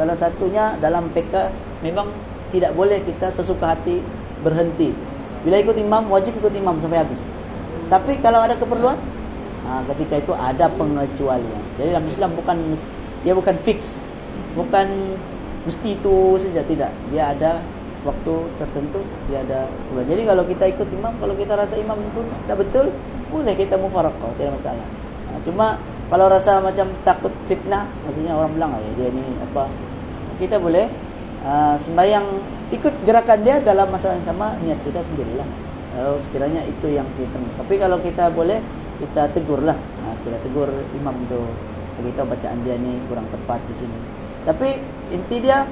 Salah 0.00 0.16
satunya 0.16 0.80
dalam 0.80 1.12
PK 1.12 1.52
memang 1.84 2.08
tidak 2.48 2.72
boleh 2.72 3.04
kita 3.04 3.28
sesuka 3.28 3.76
hati 3.76 4.00
berhenti. 4.40 4.96
Bila 5.44 5.60
ikut 5.60 5.76
imam 5.76 6.08
wajib 6.08 6.40
ikut 6.40 6.56
imam 6.56 6.80
sampai 6.80 7.04
habis. 7.04 7.20
Tapi 7.92 8.16
kalau 8.24 8.40
ada 8.40 8.56
keperluan 8.56 8.96
ha, 9.68 9.84
ketika 9.92 10.24
itu 10.24 10.32
ada 10.32 10.72
pengecualian. 10.72 11.62
Jadi 11.76 11.88
dalam 11.92 12.08
Islam 12.08 12.30
bukan 12.32 12.56
dia 13.20 13.36
bukan 13.36 13.60
fix. 13.60 14.00
Bukan 14.56 14.88
mesti 15.68 15.92
itu 15.92 16.40
saja 16.40 16.64
tidak. 16.64 16.88
Dia 17.12 17.36
ada 17.36 17.60
waktu 18.00 18.32
tertentu 18.56 19.04
dia 19.28 19.44
ada 19.44 19.68
Jadi 20.08 20.24
kalau 20.24 20.48
kita 20.48 20.64
ikut 20.72 20.88
imam, 20.96 21.12
kalau 21.20 21.36
kita 21.36 21.52
rasa 21.52 21.76
imam 21.76 22.00
itu 22.00 22.24
tidak 22.48 22.56
betul, 22.64 22.88
boleh 23.28 23.52
kita 23.52 23.76
mufaraqah 23.76 24.32
tidak 24.40 24.56
masalah 24.56 24.86
ha, 25.30 25.38
cuma 25.46 25.66
kalau 26.10 26.26
rasa 26.26 26.58
macam 26.58 26.90
takut 27.06 27.30
fitnah 27.46 27.86
maksudnya 28.02 28.34
orang 28.34 28.50
bilang 28.58 28.70
ya 28.74 28.90
dia 28.98 29.08
ni 29.14 29.24
apa 29.46 29.64
kita 30.40 30.56
boleh 30.56 30.88
uh, 31.44 31.76
sembahyang 31.76 32.26
ikut 32.72 33.04
gerakan 33.04 33.44
dia 33.44 33.60
dalam 33.60 33.92
masa 33.92 34.16
yang 34.16 34.24
sama 34.24 34.56
niat 34.64 34.80
kita 34.80 35.04
sendirilah. 35.04 35.44
Kalau 35.90 36.16
sekiranya 36.22 36.64
itu 36.64 36.86
yang 36.88 37.04
kita 37.20 37.36
tapi 37.60 37.74
kalau 37.76 38.00
kita 38.00 38.32
boleh 38.32 38.64
kita 39.04 39.28
tegurlah. 39.36 39.76
Ha, 39.76 40.16
kita 40.24 40.36
tegur 40.40 40.72
imam 40.96 41.16
tu. 41.28 41.40
Kita 42.00 42.24
bacaan 42.24 42.64
dia 42.64 42.80
ni 42.80 42.96
kurang 43.12 43.28
tepat 43.28 43.60
di 43.68 43.74
sini. 43.76 43.98
Tapi 44.48 44.80
inti 45.12 45.36
dia 45.44 45.68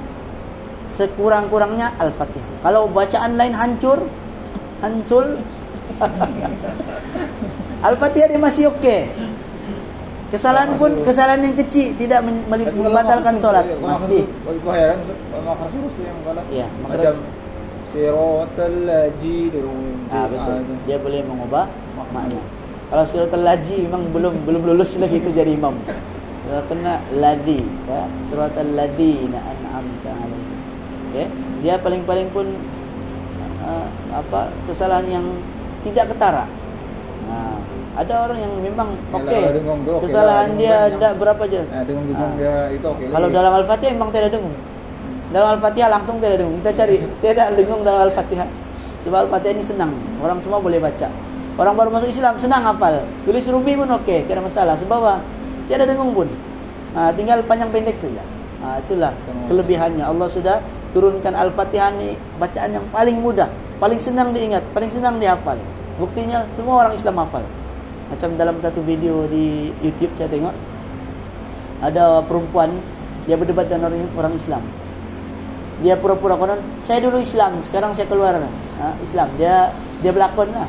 sekurang-kurangnya 0.93 1.97
al-fatihah. 1.97 2.61
Kalau 2.61 2.85
bacaan 2.93 3.41
lain 3.41 3.57
hancur 3.57 4.05
hancur 4.85 5.25
Al-Fatihah 7.87 8.27
dia 8.27 8.41
masih 8.41 8.71
okey. 8.75 9.07
Kesalahan 10.29 10.77
pun 10.77 10.93
kesalahan 11.09 11.41
yang 11.41 11.57
kecil 11.57 11.97
tidak 11.97 12.21
membatalkan 12.21 13.41
solat 13.41 13.65
masih. 13.81 14.29
Bahaya 14.61 14.93
kan 14.93 15.01
makar 15.41 15.69
yang. 15.73 15.89
Ya, 16.53 16.67
macam 16.85 17.13
siratal 17.89 18.77
laji 18.85 19.49
ah, 20.13 20.29
betul. 20.29 20.61
Dia 20.85 20.97
boleh 21.01 21.21
mengubah 21.25 21.65
makna. 21.97 22.37
Kalau 22.93 23.05
siratal 23.09 23.41
laji 23.41 23.89
memang 23.89 24.13
belum 24.13 24.35
belum 24.45 24.63
lulus 24.69 25.01
lagi 25.01 25.17
itu 25.17 25.33
jadi 25.33 25.57
imam. 25.57 25.73
Kalau 26.49 26.65
kena 26.69 27.01
ladi, 27.17 27.61
ya, 27.89 28.05
siratal 28.29 28.73
ladi 28.73 29.33
na 29.33 29.41
an'amta 29.41 30.13
alaihim. 30.13 30.59
Okey. 31.09 31.27
Dia 31.65 31.75
paling-paling 31.81 32.29
pun 32.37 32.53
uh, 33.65 33.89
apa 34.13 34.53
kesalahan 34.69 35.09
yang 35.09 35.27
tidak 35.89 36.13
ketara. 36.13 36.45
Ada 37.99 38.31
orang 38.31 38.39
yang 38.39 38.53
memang 38.63 38.89
okey. 39.11 39.43
Okay. 39.59 39.99
Kesalahan 40.07 40.55
okay 40.55 40.59
dia 40.63 40.77
tidak 40.87 41.13
berapa 41.19 41.43
jelas. 41.51 41.69
Ha, 41.75 41.83
dengung-dengung 41.83 42.31
ha. 42.31 42.39
dia 42.39 42.55
itu 42.71 42.87
okey. 42.95 43.07
Kalau 43.11 43.29
dalam 43.35 43.53
Al-Fatihah 43.59 43.93
memang 43.99 44.11
tidak 44.15 44.31
dengung. 44.39 44.55
Dalam 45.35 45.49
Al-Fatihah 45.59 45.91
langsung 45.91 46.23
tidak 46.23 46.39
dengung. 46.39 46.63
Kita 46.63 46.73
cari 46.79 46.97
tidak 47.27 47.47
dengung 47.59 47.83
dalam 47.83 48.01
Al-Fatihah. 48.07 48.47
Sebab 49.03 49.27
Al-Fatihah 49.27 49.55
ini 49.59 49.65
senang. 49.67 49.91
Orang 50.23 50.39
semua 50.39 50.63
boleh 50.63 50.79
baca. 50.79 51.11
Orang 51.59 51.75
baru 51.75 51.91
masuk 51.91 52.07
Islam 52.07 52.39
senang 52.39 52.63
hafal. 52.63 53.03
Tulis 53.27 53.43
rumi 53.51 53.75
pun 53.75 53.91
okey, 53.99 54.31
tidak 54.31 54.47
masalah. 54.47 54.79
Sebab 54.79 54.99
apa? 55.03 55.15
Tiada 55.67 55.91
dengung 55.91 56.15
pun. 56.15 56.31
Ha, 56.95 57.11
tinggal 57.19 57.43
panjang 57.51 57.75
pendek 57.75 57.99
saja. 57.99 58.23
Ha, 58.63 58.79
itulah 58.79 59.11
kelebihannya. 59.51 60.07
Allah 60.07 60.31
sudah 60.31 60.63
turunkan 60.95 61.35
Al-Fatihah 61.35 61.91
ini 61.99 62.15
bacaan 62.39 62.79
yang 62.79 62.87
paling 62.95 63.19
mudah, 63.19 63.51
paling 63.83 63.99
senang 63.99 64.31
diingat, 64.31 64.63
paling 64.71 64.87
senang 64.87 65.19
dihafal. 65.19 65.59
Buktinya 65.99 66.47
semua 66.55 66.87
orang 66.87 66.95
Islam 66.95 67.27
hafal. 67.27 67.43
Macam 68.09 68.35
dalam 68.41 68.57
satu 68.61 68.81
video 68.81 69.29
di 69.29 69.69
YouTube 69.85 70.17
saya 70.17 70.33
tengok 70.33 70.55
ada 71.85 72.25
perempuan 72.25 72.81
dia 73.29 73.37
berdebat 73.37 73.69
dengan 73.69 73.93
orang, 73.93 74.09
orang 74.17 74.35
Islam. 74.35 74.63
Dia 75.79 75.95
pura-pura 75.95 76.35
konon, 76.35 76.59
saya 76.83 76.99
dulu 76.99 77.23
Islam, 77.23 77.63
sekarang 77.63 77.95
saya 77.95 78.09
keluar 78.11 78.35
ha, 78.35 78.87
Islam. 79.05 79.29
Dia 79.39 79.71
dia 80.01 80.11
berlakon 80.11 80.51
lah. 80.51 80.67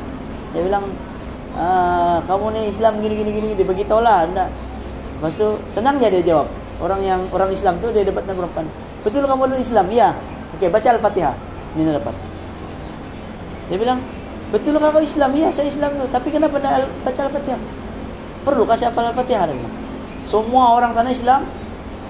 Dia 0.54 0.62
bilang, 0.62 0.84
ah, 1.56 2.22
kamu 2.28 2.46
ni 2.54 2.62
Islam 2.70 3.00
gini 3.02 3.14
gini 3.18 3.30
gini. 3.34 3.48
Dia 3.58 3.66
beritahu 3.66 4.04
lah, 4.04 4.28
anda. 4.28 4.46
Lepas 5.18 5.34
tu 5.34 5.58
senang 5.74 5.98
je 5.98 6.06
dia 6.20 6.22
jawab. 6.22 6.46
Orang 6.78 7.00
yang 7.02 7.26
orang 7.34 7.50
Islam 7.50 7.80
tu 7.82 7.90
dia 7.90 8.06
debat 8.06 8.22
dengan 8.22 8.46
perempuan. 8.46 8.66
Betul 9.02 9.24
kamu 9.26 9.42
dulu 9.50 9.58
Islam? 9.58 9.86
Ya. 9.90 10.14
Okey, 10.56 10.68
baca 10.68 10.88
Al-Fatihah. 10.92 11.34
Ini 11.74 11.90
dapat. 11.96 12.14
Dia 13.72 13.76
bilang, 13.78 13.98
Betul 14.50 14.82
kau 14.82 14.98
Islam? 14.98 15.30
Ya, 15.38 15.48
saya 15.54 15.70
Islam 15.70 15.94
tu. 15.94 16.06
Tapi 16.10 16.28
kenapa 16.34 16.58
baca 16.58 17.20
Al-Fatihah? 17.22 17.60
Perlu 18.42 18.66
kasih 18.66 18.90
hafal 18.90 19.14
Al-Fatihah? 19.14 19.46
Semua 20.26 20.74
orang 20.74 20.90
sana 20.90 21.14
Islam. 21.14 21.46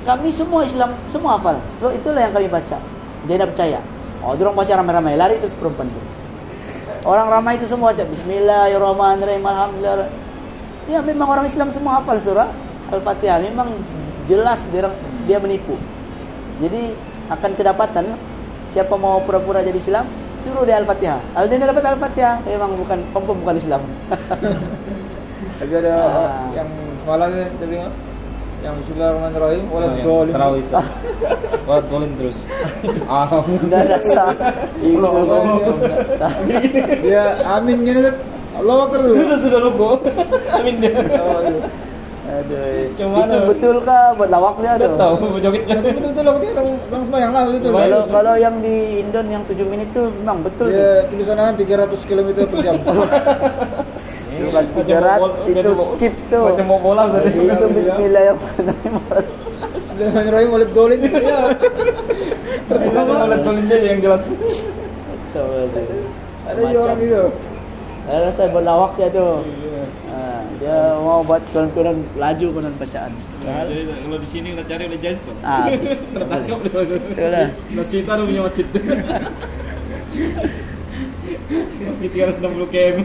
Kami 0.09 0.33
semua 0.33 0.64
Islam. 0.64 0.96
Semua 1.12 1.37
hafal. 1.37 1.61
Sebab 1.76 1.92
itulah 1.92 2.24
yang 2.24 2.33
kami 2.33 2.48
baca. 2.48 2.81
Dia 3.29 3.35
nak 3.37 3.53
percaya. 3.53 3.79
Oh, 4.24 4.33
dia 4.33 4.48
orang 4.48 4.57
baca 4.57 4.72
ramai-ramai. 4.72 5.20
Lari 5.20 5.37
itu 5.37 5.53
seperempuan 5.53 5.92
tu. 5.92 6.00
Orang 7.05 7.29
ramai 7.29 7.61
itu 7.61 7.68
semua 7.68 7.92
baca. 7.92 8.05
Bismillahirrahmanirrahim. 8.09 9.44
Alhamdulillah. 9.44 10.09
Ya, 10.88 11.05
memang 11.05 11.29
orang 11.29 11.44
Islam 11.44 11.68
semua 11.68 12.00
hafal 12.00 12.16
surah 12.16 12.48
Al-Fatihah. 12.88 13.37
Memang 13.44 13.68
jelas 14.24 14.64
dia, 14.72 14.88
dia 15.29 15.37
menipu. 15.37 15.76
Jadi, 16.61 16.96
akan 17.29 17.50
kedapatan 17.53 18.16
siapa 18.72 18.94
mau 18.96 19.22
pura-pura 19.22 19.62
jadi 19.62 19.76
Islam, 19.76 20.07
suruh 20.42 20.64
dia 20.64 20.76
al-fatihah. 20.81 21.20
Al 21.37 21.44
dia 21.48 21.61
dapat 21.61 21.85
al-fatihah, 21.85 22.40
memang 22.44 22.70
bukan 22.81 22.98
pempo 23.12 23.33
bukan 23.37 23.55
Islam. 23.57 23.83
Tapi 25.61 25.72
ada 25.76 25.92
uh, 25.92 26.29
yang 26.57 26.68
semalam 27.05 27.29
ni 27.37 27.44
tadi 27.61 27.76
Yang 28.61 28.74
Bismillahirrahmanirrahim. 28.85 29.64
Wala 29.72 29.87
Yang 29.88 30.05
dolin. 30.05 30.33
Tarawih. 30.37 30.64
Sah. 30.68 30.87
Wah, 31.68 31.81
dolin 31.88 32.12
terus. 32.16 32.38
Ah. 33.09 33.40
Enggak 33.44 33.81
ada 33.88 33.98
sah. 34.05 34.33
Itu 34.81 35.00
Allah, 35.00 35.12
Allah, 35.16 35.37
kan 35.40 35.48
Allah. 35.48 35.76
enggak 35.81 36.05
sah. 36.16 36.33
Dia 37.00 37.24
amin 37.57 37.76
gini 37.85 38.00
kan. 38.05 38.16
Allah 38.61 38.76
Akbar 38.85 39.00
dulu. 39.00 39.14
Sudah 39.16 39.38
sudah 39.40 39.61
lupa. 39.64 39.88
Amin 40.53 40.74
dia. 40.81 40.92
Oh, 42.30 42.40
iya. 42.40 42.40
Aduh. 42.40 42.62
Macam 42.86 42.94
Itu 42.94 43.04
mana? 43.10 43.34
betul 43.44 43.76
kah 43.82 44.14
buat 44.14 44.30
lawaknya 44.30 44.70
Tidak 44.72 44.86
tuh? 44.86 44.98
tahu 44.98 45.14
jogetnya. 45.40 45.74
Betul 45.76 45.92
betul 46.06 46.24
aku 46.24 46.38
dia 46.38 46.50
orang 46.52 46.68
orang 46.80 47.02
sembahyang 47.04 47.32
lah 47.32 47.42
betul. 47.44 47.70
Kalau 47.72 48.00
kalau 48.06 48.34
yang 48.36 48.56
di 48.58 48.76
Indon 48.98 49.26
yang 49.28 49.42
7 49.44 49.66
menit 49.66 49.88
tuh 49.90 50.06
memang 50.14 50.38
betul 50.40 50.66
tuh. 50.66 50.78
Dia 50.78 51.04
tulisannya 51.06 51.44
kan 51.44 51.56
300 51.58 52.08
km 52.08 52.28
per 52.46 52.58
jam. 52.60 52.74
Bukan 54.40 54.64
Macam 54.72 54.88
300 54.88 54.88
mau 54.88 55.20
bol- 55.20 55.36
itu 55.44 55.58
macam 55.60 55.74
mau- 55.74 55.90
skip 55.92 56.14
tuh. 56.30 56.44
Macam 56.46 56.66
mau 56.66 56.80
bola 56.80 57.02
tadi. 57.10 57.28
Itu 57.34 57.66
bismillahirrahmanirrahim. 57.68 59.26
Bismillahirrahmanirrahim 59.70 60.48
wala 60.48 60.66
dolin. 60.70 61.00
Ya. 61.04 61.40
Kalau 62.70 63.36
dolin 63.38 63.64
dia 63.66 63.78
yang 63.84 64.00
jelas. 64.00 64.22
Astagfirullahaladzim. 64.24 66.08
Ada 66.46 66.60
juga 66.64 66.80
orang 66.80 66.98
gitu. 66.98 67.22
Saya 68.00 68.18
rasa 68.24 68.40
buat 68.48 68.64
lawaknya 68.64 69.06
tuh. 69.12 69.32
Ha, 70.61 70.68
dia 70.68 70.92
mau 71.01 71.25
buat 71.25 71.40
kurang-kurang 71.57 72.05
laju 72.20 72.46
kurang 72.53 72.77
bacaan. 72.77 73.16
Kalau 73.40 74.18
di 74.20 74.29
sini 74.29 74.53
nak 74.53 74.68
cari 74.68 74.92
oleh 74.92 75.01
Jason. 75.01 75.33
Ah. 75.40 75.73
Tertangkap 75.73 76.59
dia. 76.68 76.85
Betul 76.85 77.29
lah. 77.33 77.49
Masjid 77.73 78.05
ada 78.05 78.20
punya 78.20 78.44
masjid. 78.44 78.66
Masjid 81.81 82.11
360 82.12 82.68
km. 82.77 82.99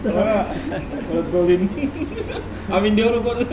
Kalau 0.00 1.22
dolin. 1.28 1.68
Amin 2.72 2.96
dia 2.96 3.04
orang 3.04 3.20
buat. 3.20 3.44